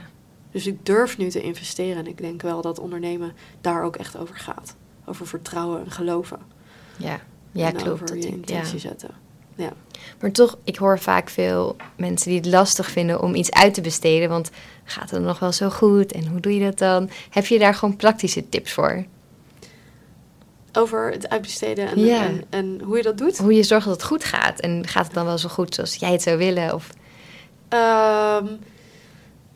[0.52, 1.98] Dus ik durf nu te investeren.
[1.98, 4.76] En ik denk wel dat ondernemen daar ook echt over gaat.
[5.06, 6.40] Over vertrouwen en geloven.
[6.98, 7.20] Ja,
[7.52, 7.90] ja en klopt.
[7.90, 8.36] over dat je ja.
[8.36, 9.10] intentie zetten.
[9.56, 9.74] Ja.
[10.20, 13.82] Maar toch, ik hoor vaak veel mensen die het lastig vinden om iets uit te
[13.82, 14.30] besteden.
[14.30, 14.52] Want
[14.84, 16.12] gaat het nog wel zo goed?
[16.12, 17.10] En hoe doe je dat dan?
[17.30, 19.06] Heb je daar gewoon praktische tips voor?
[20.78, 22.24] Over het uitbesteden en, Ja.
[22.24, 23.38] en, en hoe je dat doet.
[23.38, 24.60] Hoe je zorgt dat het goed gaat?
[24.60, 26.74] En gaat het dan wel zo goed zoals jij het zou willen?
[26.74, 26.90] Of...
[27.70, 28.46] Ehm,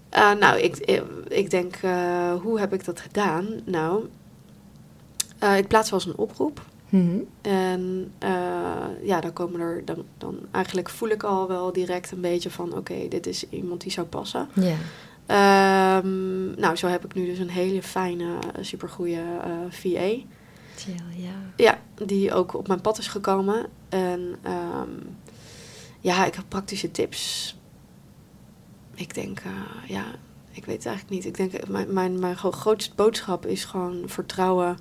[0.09, 3.47] eh, nou, ik, ik, ik denk, eh, hoe heb ik dat gedaan?
[3.65, 4.07] Nou,
[5.39, 6.61] eh, ik plaats wel eens een oproep.
[6.89, 7.17] Mhm.
[7.41, 8.29] En eh,
[9.03, 12.77] ja, dan komen er, dan, dan eigenlijk voel ik al wel direct een beetje van,
[12.77, 14.47] oké, dit is iemand die zou passen.
[14.53, 14.75] Ja.
[15.25, 18.27] Ehm, nou, zo heb ik nu dus een hele fijne,
[18.61, 20.15] supergoeie eh VA.
[20.79, 21.31] Chill, ja.
[21.55, 23.65] Ja, die ook op mijn pad is gekomen.
[23.89, 24.89] En ehm,
[25.99, 27.55] ja, ik heb praktische tips.
[28.95, 30.03] Ik denk, eh, ja,
[30.51, 31.25] ik weet het eigenlijk niet.
[31.25, 34.77] Ik denk, eh, mijn, mijn, mijn gro- grootste boodschap is gewoon vertrouwen.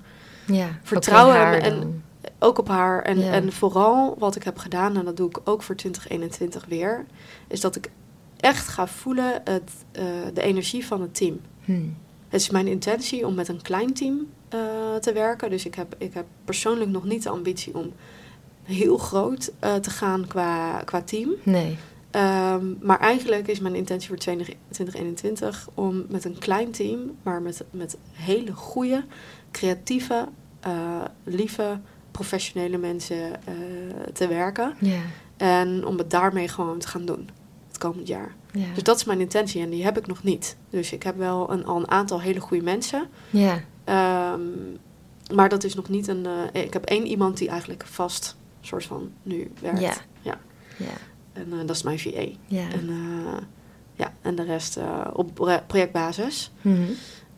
[0.47, 2.03] Ja, ook Vertrouwen haar en-.
[2.39, 3.01] Ook op haar.
[3.01, 3.31] En, Ja.
[3.31, 7.05] en vooral wat ik heb gedaan, en dat doe ik ook voor 2021 weer,
[7.47, 7.89] is dat ik
[8.37, 11.39] echt ga voelen het, eh, de energie van het team.
[11.65, 11.71] Hm.
[12.29, 15.49] Het is mijn intentie om met een klein team eh, te werken.
[15.49, 17.93] Dus ik heb, ik heb persoonlijk nog niet de ambitie om
[18.63, 21.31] heel groot eh, te gaan qua, qua team.
[21.43, 21.77] Nee.
[22.11, 27.41] Ehm, maar eigenlijk is mijn intentie voor 20 2021 om met een klein team, maar
[27.41, 29.03] met, met hele goede,
[29.51, 30.27] creatieve,
[30.59, 31.79] eh, lieve,
[32.11, 33.31] professionele mensen
[34.13, 34.75] te werken.
[34.79, 35.01] Ja.
[35.37, 37.29] En om het daarmee gewoon te gaan doen
[37.69, 38.35] het komend jaar.
[38.51, 38.73] Ja.
[38.73, 40.55] Dus dat is mijn intentie en die heb ik nog niet.
[40.69, 43.07] Dus ik heb wel een, al een aantal hele goede mensen.
[43.29, 43.61] ja.
[43.89, 44.41] Ehm,
[45.35, 46.25] maar dat is nog niet een.
[46.25, 49.79] eh, ik heb één iemand die eigenlijk vast soort van nu werkt.
[49.79, 49.93] Ja.
[50.21, 50.37] ja.
[50.77, 50.85] Ja.
[51.33, 52.25] En eh, dat is mijn VA.
[52.45, 52.69] Ja.
[52.71, 53.41] En, eh,
[53.93, 54.79] ja, en de rest
[55.13, 56.51] op pro- projectbasis.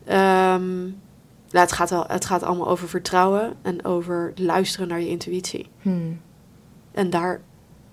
[0.05, 5.07] Ehm, nou, het, gaat wel, het gaat allemaal over vertrouwen en over luisteren naar je
[5.09, 5.69] intuïtie.
[5.81, 6.11] Hm.
[6.91, 7.41] En daar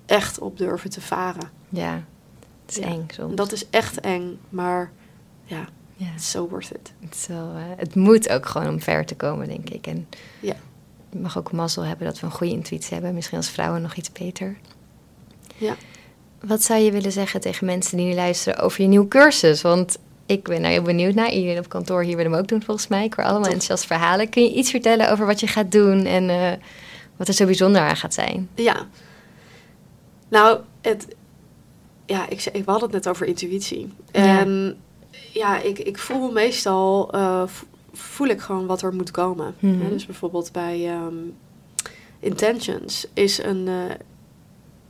[0.06, 1.50] echt op durven te varen.
[1.68, 2.04] Ja.
[2.66, 2.90] Het is Ja.
[2.90, 3.34] eng soms.
[3.34, 4.90] Dat is echt eng, maar
[5.44, 5.64] ja,
[5.98, 6.06] ja.
[6.14, 6.92] it's so worth it.
[7.28, 9.86] Wel, eh, het moet ook gewoon om ver te komen, denk ik.
[9.86, 10.08] En
[10.40, 10.56] Ja.
[11.10, 13.14] je mag ook mazzel hebben dat we een goede intuïtie hebben.
[13.14, 14.56] Misschien als vrouwen nog iets beter.
[15.56, 15.76] Ja.
[16.40, 19.62] Wat zou je willen zeggen tegen mensen die nu luisteren over je nieuwe cursus?
[19.62, 21.30] Want ik ben nou heel benieuwd naar.
[21.32, 23.04] Iedereen op kantoor hier wil hem ook doen volgens mij.
[23.04, 23.52] Ik hoor allemaal Tof.
[23.52, 24.28] enthousiast verhalen.
[24.28, 26.52] Kun je iets vertellen over wat je gaat doen en eh,
[27.16, 28.48] wat er zo bijzonder aan gaat zijn?
[28.54, 28.86] Ja.
[30.28, 31.06] Nou, het,
[32.06, 33.92] ja, ik, we hadden het net over intuïtie.
[34.12, 34.38] Ja.
[34.40, 34.76] En
[35.38, 39.54] ja, ik, ik voel meestal, eh, vo- voel ik gewoon wat er moet komen.
[39.58, 39.88] Mhm.
[39.88, 41.14] Dus bijvoorbeeld bij ehm,
[42.20, 43.68] Intentions is een...
[43.68, 43.94] eh,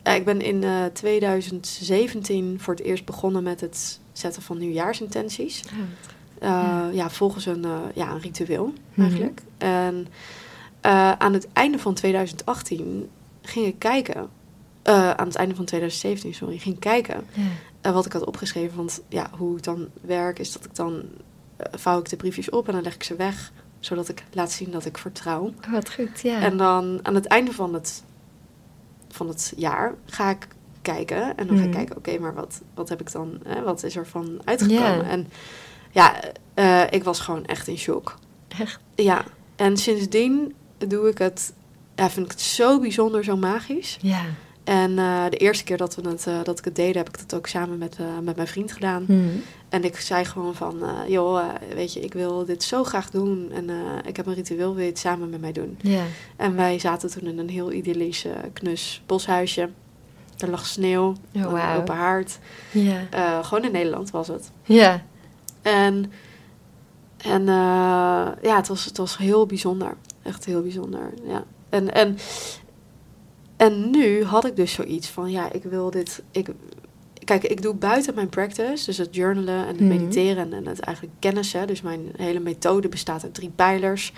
[0.03, 5.63] ja, ik ben in eh, 2017 voor het eerst begonnen met het zetten van nieuwjaarsintenties.
[6.39, 6.89] Eh, Ja.
[6.93, 7.11] ja.
[7.11, 9.01] volgens een, eh, ja, een ritueel Mhm.
[9.01, 9.41] eigenlijk.
[9.59, 10.07] En
[10.81, 13.09] eh, aan het einde van 2018
[13.43, 14.29] ging ik kijken.
[14.83, 17.43] eh, aan het einde van 2017, sorry, ging ik kijken Ja.
[17.83, 18.77] Wat ik had opgeschreven.
[18.77, 21.03] Want ja, hoe ik dan werk, is dat ik dan
[21.57, 24.53] eh, vouw ik de briefjes op en dan leg ik ze weg, zodat ik laat
[24.53, 25.43] zien dat ik vertrouw.
[25.67, 26.41] Oh, wat goed, ja.
[26.41, 28.03] En dan aan het einde van het,
[29.09, 30.49] van het jaar ga ik
[30.83, 31.37] kijken.
[31.37, 31.77] En dan ga ik Mhm.
[31.77, 35.05] kijken, oké, maar wat, wat heb ik dan, hè, wat is er van uitgekomen?
[35.09, 35.29] En
[35.91, 36.15] ja,
[36.55, 38.15] eh, ik was gewoon echt in shock.
[38.49, 38.79] Echt?
[38.95, 39.25] Ja,
[39.57, 40.55] en sindsdien
[40.89, 41.53] doe ik het,
[41.95, 43.99] ja, vind ik het zo bijzonder, zo magisch.
[44.01, 44.23] Ja.
[44.69, 47.19] En eh, de eerste keer dat, we het, eh, dat ik het deed, heb ik
[47.19, 49.05] dat ook samen met, eh, met mijn vriend gedaan.
[49.09, 49.29] Mhm.
[49.69, 53.51] En ik zei gewoon van, joh, weet je, ik wil dit zo graag doen.
[53.53, 53.71] En
[54.05, 55.79] ik heb een ritueel, wil je het samen met mij doen?
[56.37, 59.69] En wij zaten toen in een heel idyllisch, knus boshuisje.
[60.39, 62.39] Er lag sneeuw, Oh, een open haard.
[63.43, 64.51] Gewoon in Nederland was het.
[64.63, 65.03] Ja.
[65.63, 66.13] En,
[67.17, 67.45] en
[68.43, 69.97] ja, het was, het was heel bijzonder.
[70.23, 71.45] Echt heel bijzonder, ja.
[71.69, 72.19] En, en,
[73.73, 76.23] en nu had ik dus zoiets van, ja, ik wil dit...
[76.31, 76.49] Ik,
[77.25, 79.89] kijk, ik doe buiten mijn practice, dus het journalen en het Mhm.
[79.89, 81.67] mediteren en het eigenlijk kennissen.
[81.67, 84.13] Dus mijn hele methode bestaat uit drie pijlers.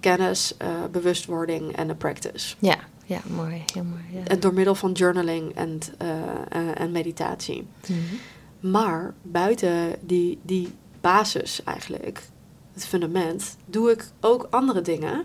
[0.00, 2.54] Kennis, eh, bewustwording en de practice.
[2.58, 2.76] Ja.
[3.06, 3.62] Ja, mooi.
[3.72, 4.02] Heel mooi.
[4.12, 4.24] Ja.
[4.24, 6.08] En door middel van journaling en, eh,
[6.48, 7.66] eh, en meditatie.
[7.88, 8.72] Mhm.
[8.72, 10.68] Maar buiten die, die
[11.00, 12.22] basis eigenlijk,
[12.72, 15.24] het fundament, doe ik ook andere dingen.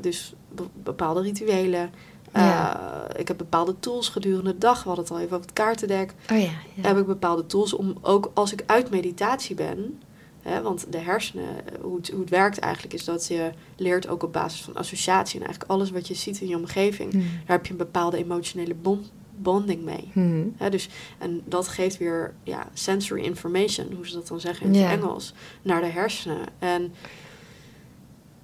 [0.00, 1.90] Dus be- bepaalde rituelen.
[2.34, 2.80] Ja.
[3.10, 4.82] Eh, ik heb bepaalde tools gedurende de dag.
[4.82, 6.14] We hadden het al even over het kaartendek.
[6.32, 6.44] Oh ja.
[6.74, 6.82] ja.
[6.88, 10.00] Heb ik bepaalde tools om ook als ik uit meditatie ben.
[10.42, 11.46] Hè, want de hersenen,
[11.80, 15.40] hoe het, hoe het werkt eigenlijk, is dat je leert ook op basis van associatie.
[15.40, 17.22] En eigenlijk alles wat je ziet in je omgeving, Mhm.
[17.22, 20.10] daar heb je een bepaalde emotionele bond, bonding mee.
[20.56, 24.74] Hè, dus, en dat geeft weer ja, sensory information, hoe ze dat dan zeggen in
[24.74, 26.38] het Engels, naar de hersenen.
[26.58, 26.92] En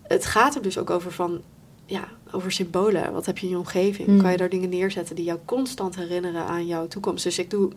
[0.02, 1.40] het gaat er dus ook over van,
[1.88, 3.12] ja, over symbolen.
[3.12, 4.08] Wat heb je in je omgeving?
[4.08, 4.20] Hmm.
[4.22, 7.24] Kan je daar dingen neerzetten die jou constant herinneren aan jouw toekomst?
[7.24, 7.70] Dus ik doe,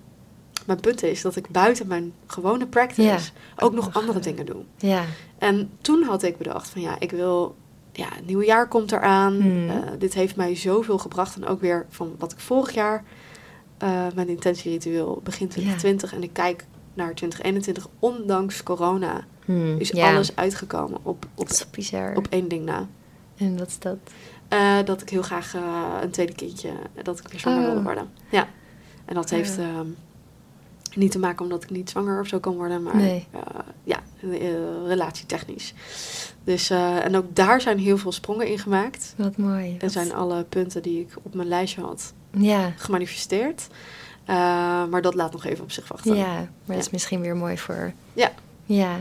[0.66, 3.20] mijn punt is dat ik buiten mijn gewone practice Ja.
[3.58, 4.62] ook nog andere dingen doe.
[4.78, 5.04] Ja.
[5.38, 7.56] En toen had ik bedacht van ja, ik wil,
[7.92, 9.34] ja, het nieuwe jaar komt eraan.
[9.42, 9.70] Hmm.
[9.70, 11.36] Eh, dit heeft mij zoveel gebracht.
[11.36, 13.04] En ook weer van wat ik vorig jaar,
[13.78, 16.14] eh, mijn intentieritueel begin 2020.
[16.14, 19.78] En ik kijk naar 2021, ondanks corona Mhm.
[19.78, 21.48] is alles uitgekomen op, op,
[22.16, 22.88] op één ding na.
[23.42, 23.98] En wat is dat?
[24.48, 26.70] Eh, dat ik heel graag eh, een tweede kindje,
[27.04, 27.66] dat ik weer zwanger Oh.
[27.66, 28.10] wilde worden.
[28.30, 28.48] Ja.
[29.06, 29.64] En dat heeft Oh.
[29.66, 29.88] ehm,
[30.96, 33.28] niet te maken omdat ik niet zwanger of zo kan worden, maar Nee.
[33.32, 33.40] eh,
[33.84, 34.00] ja,
[34.88, 35.74] relatietechnisch.
[36.44, 39.14] Dus, en ook daar zijn heel veel sprongen in gemaakt.
[39.18, 39.78] Wat mooi.
[39.78, 42.74] En zijn alle punten die ik op mijn lijstje had Ja.
[42.78, 43.68] gemanifesteerd.
[44.90, 46.16] Maar dat laat nog even op zich wachten.
[46.16, 46.90] Ja, maar dat is Ja.
[46.92, 47.94] misschien weer mooi voor...
[48.14, 48.32] Ja.
[48.66, 49.00] Ja.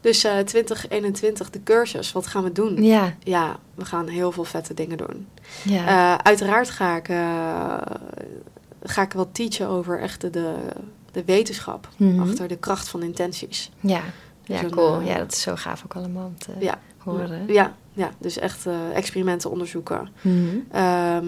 [0.00, 2.82] Dus eh 2021, de cursus, wat gaan we doen?
[2.82, 3.14] Ja.
[3.24, 5.28] Ja, we gaan heel veel vette dingen doen.
[5.64, 5.86] Ja.
[5.86, 7.96] Eh, uiteraard ga ik, eh,
[8.82, 10.54] ga ik wat teachen over echt de, de,
[11.12, 12.20] de wetenschap Mhm.
[12.20, 13.70] achter de kracht van intenties.
[13.80, 14.00] ja.
[14.44, 15.00] Ja, Dus cool.
[15.00, 16.78] Ja, dat is zo gaaf ook allemaal om te Ja.
[16.98, 17.52] horen.
[17.52, 20.08] Ja, ja, dus echt experimenten onderzoeken.
[20.20, 20.56] Mhm.
[20.70, 21.26] ehm,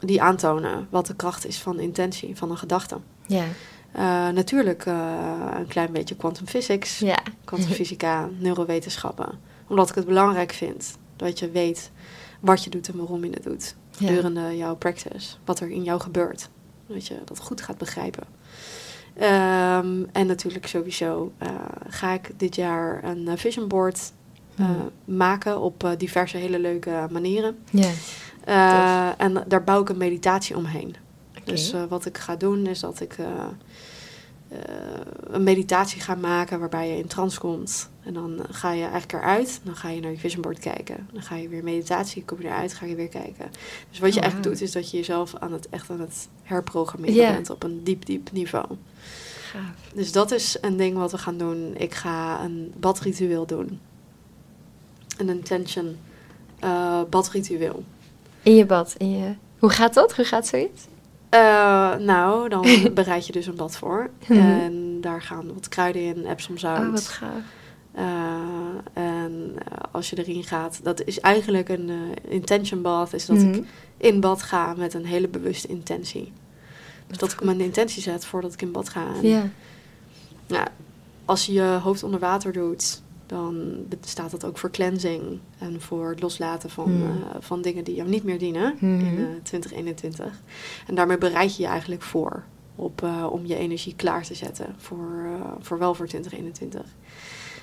[0.00, 2.96] die aantonen wat de kracht is van intentie, van een gedachte.
[3.26, 3.44] Ja.
[3.96, 7.18] Eh, natuurlijk eh, een klein beetje quantum physics, Ja.
[7.44, 9.38] kwantumfysica, neurowetenschappen.
[9.66, 11.90] Omdat ik het belangrijk vind dat je weet
[12.40, 13.76] wat je doet en waarom je het doet.
[13.98, 14.06] Ja.
[14.08, 15.36] Gedurende jouw practice.
[15.44, 16.48] Wat er in jou gebeurt.
[16.86, 18.24] Dat je dat goed gaat begrijpen.
[19.16, 21.48] Ehm, en natuurlijk sowieso eh,
[21.88, 24.12] ga ik dit jaar een vision board
[24.56, 24.70] Mhm.
[25.04, 27.58] maken op diverse hele leuke manieren.
[27.70, 27.90] Ja.
[29.18, 30.96] En daar bouw ik een meditatie omheen.
[31.46, 33.28] Dus eh, wat ik ga doen is dat ik eh,
[35.30, 37.90] een meditatie gaan maken waarbij je in trance komt.
[38.02, 39.60] En dan ga je eigenlijk eruit.
[39.62, 41.08] Dan ga je naar je vision board kijken.
[41.12, 43.50] Dan ga je weer meditatie, kom je eruit, ga je weer kijken.
[43.90, 46.28] Dus wat je Oh, eigenlijk doet, is dat je jezelf aan het, echt aan het
[46.42, 48.66] herprogrammeren bent op een diep, diep niveau.
[49.50, 49.92] Gaaf.
[49.94, 51.74] Dus dat is een ding wat we gaan doen.
[51.76, 53.80] Ik ga een badritueel doen.
[55.18, 55.96] Een intention
[56.58, 57.84] eh, badritueel.
[58.42, 58.94] In je bad.
[58.98, 59.34] In je...
[59.58, 60.14] Hoe gaat dat?
[60.14, 60.82] Hoe gaat zoiets?
[61.28, 64.10] Eh, nou, dan bereid je dus een bad voor.
[64.28, 64.38] Mhm.
[64.40, 66.80] En daar gaan wat kruiden in, Epsom zout.
[66.86, 67.30] Oh, wat gaaf.
[67.92, 68.04] Eh,
[69.02, 69.54] en
[69.92, 73.52] als je erin gaat, dat is eigenlijk een eh, intention bath, is dat Mhm.
[73.54, 73.64] ik
[73.96, 76.32] in bad ga met een hele bewuste intentie.
[77.06, 79.06] Dus dat ik mijn intentie zet voordat ik in bad ga.
[79.22, 79.48] En, Ja.
[80.46, 80.66] ja,
[81.24, 86.08] als je je hoofd onder water doet, dan staat dat ook voor cleansing en voor
[86.10, 87.02] het loslaten van, Hmm.
[87.02, 89.18] eh, van dingen die jou niet meer dienen in Mhm.
[89.18, 90.40] eh, 2021.
[90.86, 92.42] En daarmee bereid je je eigenlijk voor
[92.74, 96.84] op, eh, om je energie klaar te zetten voor, eh, voor wel voor 2021.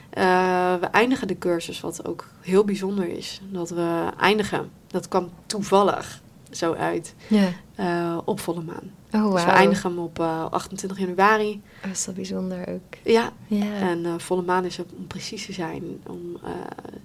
[0.09, 3.41] Eh, we eindigen de cursus, wat ook heel bijzonder is.
[3.51, 6.21] Dat we eindigen, dat kwam toevallig
[6.55, 7.49] zo uit, Ja.
[7.75, 8.91] eh, op volle maan.
[9.11, 11.61] Oh, Dus we eindigen hem op eh, 28 januari.
[11.75, 12.95] Oh, dat is wel bijzonder ook.
[13.03, 13.65] Ja, Ja.
[13.79, 16.49] en eh, volle maan is om precies te zijn om eh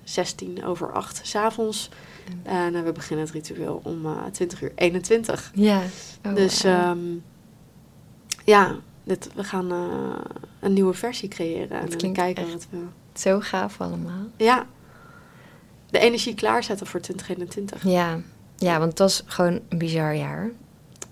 [0.04, 1.88] 16 over 8 s'avonds.
[2.42, 5.50] En eh, we beginnen het ritueel om eh 20 uur 21.
[5.54, 5.80] ja.
[6.26, 6.98] Oh, dus ehm,
[8.44, 9.78] ja, dit, we gaan eh,
[10.60, 11.80] een nieuwe versie creëren.
[11.80, 12.78] En dan klinkt kijken wat we...
[13.14, 14.26] Zo gaaf allemaal.
[14.36, 14.66] Ja,
[15.90, 17.82] de energie klaarzetten voor 2021.
[17.84, 18.20] Ja.
[18.58, 20.50] Ja, want het was gewoon een bizar jaar.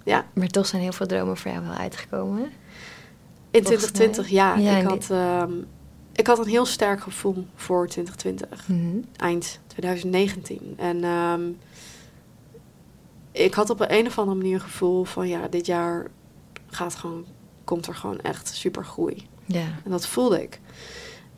[0.04, 2.42] Ja, Maar toch zijn heel veel dromen voor jou wel uitgekomen.
[3.50, 4.56] in Volgens 2020, ja.
[4.56, 5.52] Ja, ik, had, ehm,
[6.12, 8.68] ik had een heel sterk gevoel voor 2020.
[8.68, 8.96] Mhm.
[9.16, 10.74] eind 2019.
[10.76, 11.42] En ehm,
[13.32, 16.06] ik had op een, een of andere manier een gevoel van ja, dit jaar
[16.66, 17.24] gaat gewoon,
[17.64, 19.26] komt er gewoon echt super groei.
[19.44, 19.66] Ja.
[19.84, 20.60] En dat voelde ik.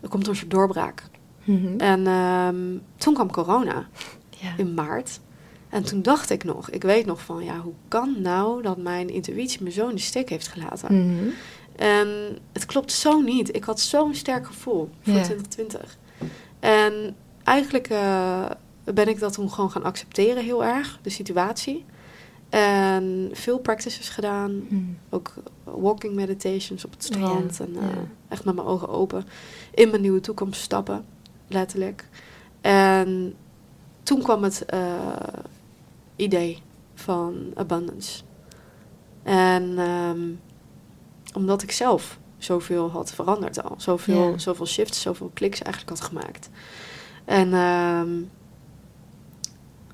[0.00, 1.02] Er komt een soort doorbraak.
[1.44, 1.80] Mhm.
[1.80, 3.88] En ehm, toen kwam corona
[4.30, 4.54] ja.
[4.56, 5.20] in maart.
[5.68, 9.08] En toen dacht ik nog, ik weet nog van ja, hoe kan nou dat mijn
[9.08, 11.06] intuïtie me zo in de steek heeft gelaten?
[11.06, 11.28] Mhm.
[11.76, 13.56] En het klopt zo niet.
[13.56, 15.22] Ik had zo'n sterk gevoel voor Ja.
[15.22, 15.98] 2020.
[16.60, 18.44] En eigenlijk eh,
[18.84, 21.84] ben ik dat toen gewoon gaan accepteren heel erg, de situatie.
[22.48, 24.56] En veel practices gedaan.
[24.68, 24.82] Mhm.
[25.10, 27.60] Ook walking meditations op het ja, strand.
[27.60, 28.06] En eh, ja.
[28.28, 29.24] echt met mijn ogen open
[29.74, 31.04] in mijn nieuwe toekomst stappen.
[31.48, 32.08] Letterlijk.
[32.60, 33.34] En
[34.02, 34.80] toen kwam het eh,
[36.18, 36.62] idee
[36.94, 38.22] van abundance.
[39.22, 40.20] En ehm,
[41.34, 43.74] omdat ik zelf zoveel had veranderd al.
[43.78, 46.48] Zoveel, zoveel shifts, zoveel kliks eigenlijk had gemaakt.
[47.24, 48.10] En, ehm,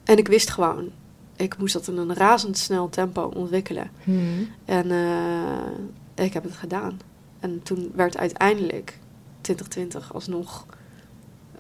[0.05, 0.91] en ik wist gewoon,
[1.37, 3.91] ik moest dat in een razendsnel tempo ontwikkelen.
[4.05, 4.43] Mhm.
[4.65, 7.01] En eh, ik heb het gedaan.
[7.41, 8.99] En toen werd uiteindelijk
[9.41, 10.67] 2020 alsnog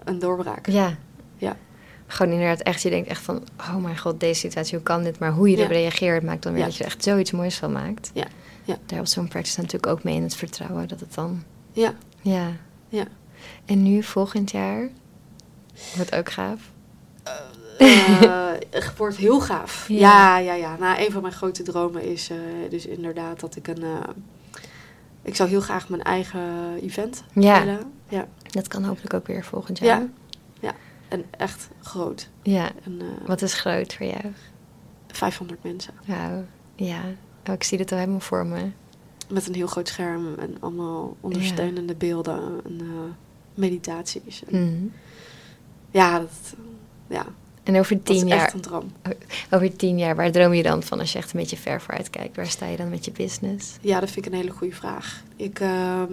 [0.04, 0.66] een doorbraak.
[0.66, 0.96] Ja.
[1.36, 1.56] Ja.
[2.14, 5.18] Gewoon inderdaad echt, je denkt echt van, oh mijn god, deze situatie, hoe kan dit?
[5.18, 7.72] Maar hoe je erop reageert, maakt dan weer dat je er echt zoiets moois van
[7.72, 8.10] maakt.
[8.14, 8.24] Ja.
[8.64, 8.74] Ja.
[8.74, 12.46] Daar helpt zo'n practice natuurlijk ook mee in het vertrouwen dat het dan, Ja, ja.
[12.88, 13.04] ja.
[13.64, 14.88] En nu, volgend jaar,
[15.96, 16.60] wordt ook gaaf.
[18.70, 19.88] Het wordt heel gaaf.
[19.88, 19.98] Ja.
[19.98, 20.76] Ja, ja, ja.
[20.78, 22.36] Nou, een van mijn grote dromen is eh,
[22.70, 23.84] dus inderdaad dat ik een...
[25.22, 26.40] ik zou heel graag mijn eigen
[26.82, 27.58] event Ja.
[27.64, 27.92] willen.
[28.08, 28.26] Ja.
[28.50, 30.00] Dat kan hopelijk ook weer volgend jaar.
[30.00, 30.06] Ja.
[31.08, 32.28] En echt groot.
[32.42, 32.70] Ja.
[32.84, 34.24] En, eh, Wat is groot voor jou?
[35.06, 35.94] 500 mensen.
[36.06, 36.44] Wauw.
[36.76, 37.00] Ja.
[37.48, 38.70] Oh, ik zie het al helemaal voor me.
[39.28, 42.86] Met een heel groot scherm en allemaal ondersteunende beelden en eh,
[43.54, 44.42] meditaties.
[44.44, 44.84] En, Mhm.
[45.90, 46.54] Ja, dat,
[47.08, 47.26] ja,
[47.62, 48.92] En over dat is tien jaar, echt een droom.
[49.50, 52.10] over tien jaar, waar droom je dan van als je echt een beetje ver vooruit
[52.10, 52.36] kijkt?
[52.36, 53.76] Waar sta je dan met je business?
[53.80, 55.22] Ja, dat vind ik een hele goede vraag.
[55.36, 56.12] Ik, ehm,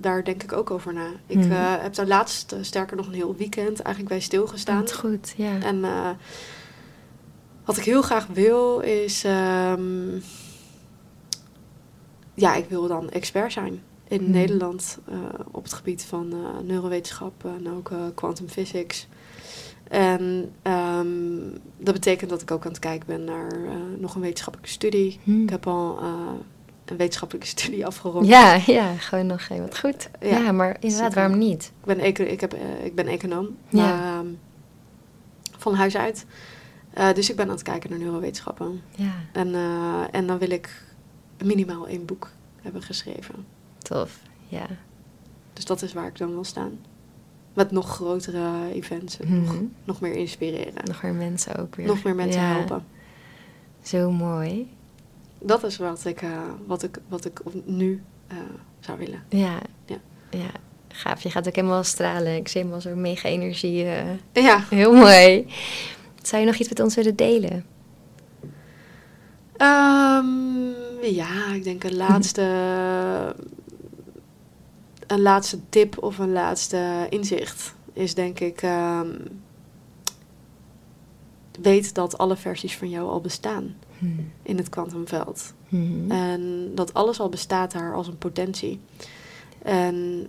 [0.00, 1.06] daar denk ik ook over na.
[1.26, 1.50] Ik Mhm.
[1.52, 4.80] eh, heb daar laatst, eh, sterker nog een heel weekend, eigenlijk bij stilgestaan.
[4.80, 5.60] Wat goed, ja.
[5.62, 6.10] En eh,
[7.64, 9.24] wat ik heel graag wil is...
[9.24, 10.16] ehm,
[12.34, 14.30] ja, ik wil dan expert zijn in Mhm.
[14.30, 14.98] Nederland
[15.50, 16.34] op het gebied van
[16.66, 19.06] neurowetenschap en ook quantum physics.
[19.88, 21.08] En ehm,
[21.78, 23.52] dat betekent dat ik ook aan het kijken ben naar
[23.98, 25.20] nog een wetenschappelijke studie.
[25.24, 25.42] Hmm.
[25.42, 25.98] Ik heb al
[26.90, 28.26] een wetenschappelijke studie afgerond.
[28.26, 30.10] Ja, ja, gewoon nog even wat goed.
[30.20, 31.72] Ja, Ja, maar inderdaad, waarom niet?
[31.80, 33.78] Ik ben, ik, heb, eh, ik ben econoom Ja.
[33.96, 34.26] maar, ehm,
[35.58, 36.26] van huis uit.
[36.94, 38.80] Eh, dus ik ben aan het kijken naar neurowetenschappen.
[38.96, 40.82] Ja, En, eh, en dan wil ik
[41.44, 42.30] minimaal één boek
[42.62, 43.34] hebben geschreven.
[43.78, 44.18] tof.
[44.48, 44.66] Ja.
[45.52, 46.78] Dus dat is waar ik dan wil staan.
[47.54, 49.64] Met nog grotere events en nog, Mhm.
[49.84, 50.84] nog meer inspireren.
[50.84, 51.86] Nog meer mensen ook weer.
[51.86, 52.84] Nog meer mensen Ja, helpen.
[53.82, 54.70] Zo mooi.
[55.42, 56.30] Dat is wat ik, eh,
[56.66, 58.36] wat ik, wat ik nu eh,
[58.80, 59.22] zou willen.
[59.28, 59.58] Ja.
[59.86, 59.96] Ja.
[60.30, 60.50] ja,
[60.88, 61.22] gaaf.
[61.22, 62.36] Je gaat ook helemaal stralen.
[62.36, 63.84] Ik zie helemaal zo'n mega energie.
[63.84, 64.04] eh,
[64.44, 65.46] Ja, heel mooi.
[66.22, 67.64] Zou je nog iets met ons willen delen?
[69.56, 70.26] Ehm,
[71.02, 72.42] ja, ik denk een laatste,
[75.06, 78.62] een laatste tip of een laatste inzicht is denk ik...
[78.62, 79.10] ehm,
[81.62, 84.30] weet dat alle versies van jou al bestaan Hmm.
[84.42, 85.54] in het kwantumveld.
[85.68, 86.10] Mhm.
[86.10, 88.80] En dat alles al bestaat daar als een potentie.
[89.62, 90.26] En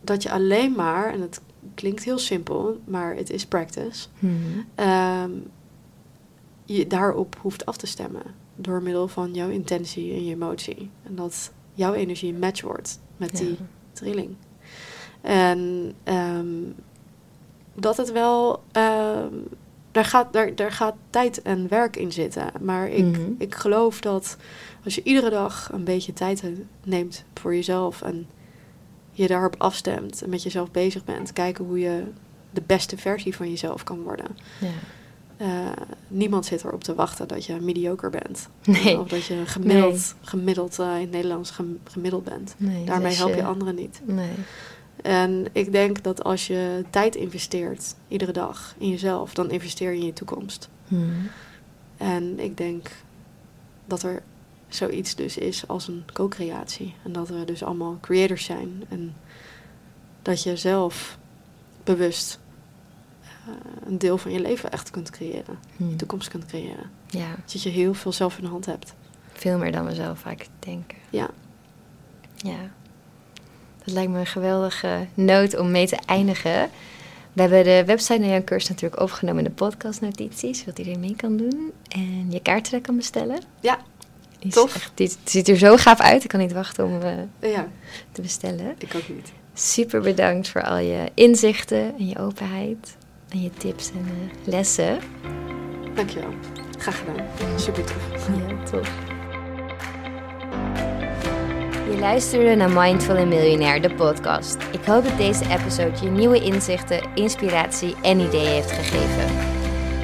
[0.00, 1.40] dat je alleen maar, en het
[1.74, 4.34] klinkt heel simpel, maar het is practice, Mhm.
[4.74, 5.30] ehm,
[6.64, 8.22] je daarop hoeft af te stemmen.
[8.56, 10.90] Door middel van jouw intentie en je emotie.
[11.02, 13.56] En dat jouw energie match wordt met die
[13.92, 14.30] trilling.
[15.20, 16.46] En ehm,
[17.74, 18.62] dat het wel.
[18.72, 19.34] ehm,
[20.00, 22.46] daar, gaat, daar, daar gaat tijd en werk in zitten.
[22.60, 23.20] Maar ik, Mhm.
[23.38, 24.36] ik geloof dat
[24.84, 26.42] als je iedere dag een beetje tijd
[26.84, 28.26] neemt voor jezelf en
[29.12, 32.02] je daarop afstemt en met jezelf bezig bent, kijken hoe je
[32.50, 34.26] de beste versie van jezelf kan worden.
[34.60, 34.68] Ja.
[35.36, 38.48] Eh, niemand zit erop te wachten dat je mediocre bent.
[38.64, 38.98] Nee.
[39.00, 42.54] Of dat je gemiddeld, gemiddeld eh, in het Nederlands gem- gemiddeld bent.
[42.56, 44.00] Nee, Daarmee dus help je anderen niet.
[44.04, 44.30] Nee.
[45.02, 49.98] En ik denk dat als je tijd investeert, iedere dag, in jezelf, dan investeer je
[50.00, 50.68] in je toekomst.
[50.88, 51.10] Mhm.
[51.96, 52.88] En ik denk
[53.86, 54.22] dat er
[54.68, 56.94] zoiets dus is als een co-creatie.
[57.04, 58.84] En dat we dus allemaal creators zijn.
[58.88, 59.14] En
[60.22, 61.18] dat je zelf
[61.84, 62.38] bewust
[63.22, 63.54] eh,
[63.86, 65.58] een deel van je leven echt kunt creëren.
[65.76, 66.90] Je toekomst kunt creëren.
[67.06, 68.94] Ja, Dat je heel veel zelf in de hand hebt.
[69.32, 70.98] veel meer dan we zelf vaak denken.
[71.10, 71.28] Ja.
[72.36, 72.70] Ja.
[73.84, 76.70] Dat lijkt me een geweldige noot om mee te eindigen.
[77.32, 81.16] We hebben de website naar jouw cursus natuurlijk opgenomen in de podcastnotities, zodat iedereen mee
[81.16, 81.72] kan doen.
[81.88, 83.42] En je daar kan bestellen.
[83.60, 83.78] Ja,
[84.38, 84.74] is Tof.
[84.74, 86.22] Echt, die, het ziet er zo gaaf uit.
[86.22, 87.68] Ik kan niet wachten om eh, ja,
[88.12, 88.74] te bestellen.
[88.78, 89.32] ik ook niet.
[89.54, 92.96] Super bedankt voor al je inzichten en je openheid.
[93.28, 94.98] En je tips en eh, lessen.
[95.94, 96.34] Dankjewel.
[96.78, 97.26] Graag gedaan.
[97.56, 98.28] Super tof.
[98.28, 99.18] Ja, tof.
[101.90, 104.56] Je luisterde naar Mindful en Miljonair, de podcast.
[104.72, 109.36] Ik hoop dat deze episode je nieuwe inzichten, inspiratie en ideeën heeft gegeven.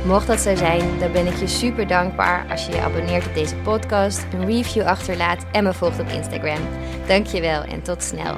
[0.06, 3.34] Mocht dat zo zijn, dan ben ik je super dankbaar als je je abonneert op
[3.34, 6.60] deze podcast, een review achterlaat en me volgt op Instagram.
[7.06, 8.36] Dankjewel en tot snel.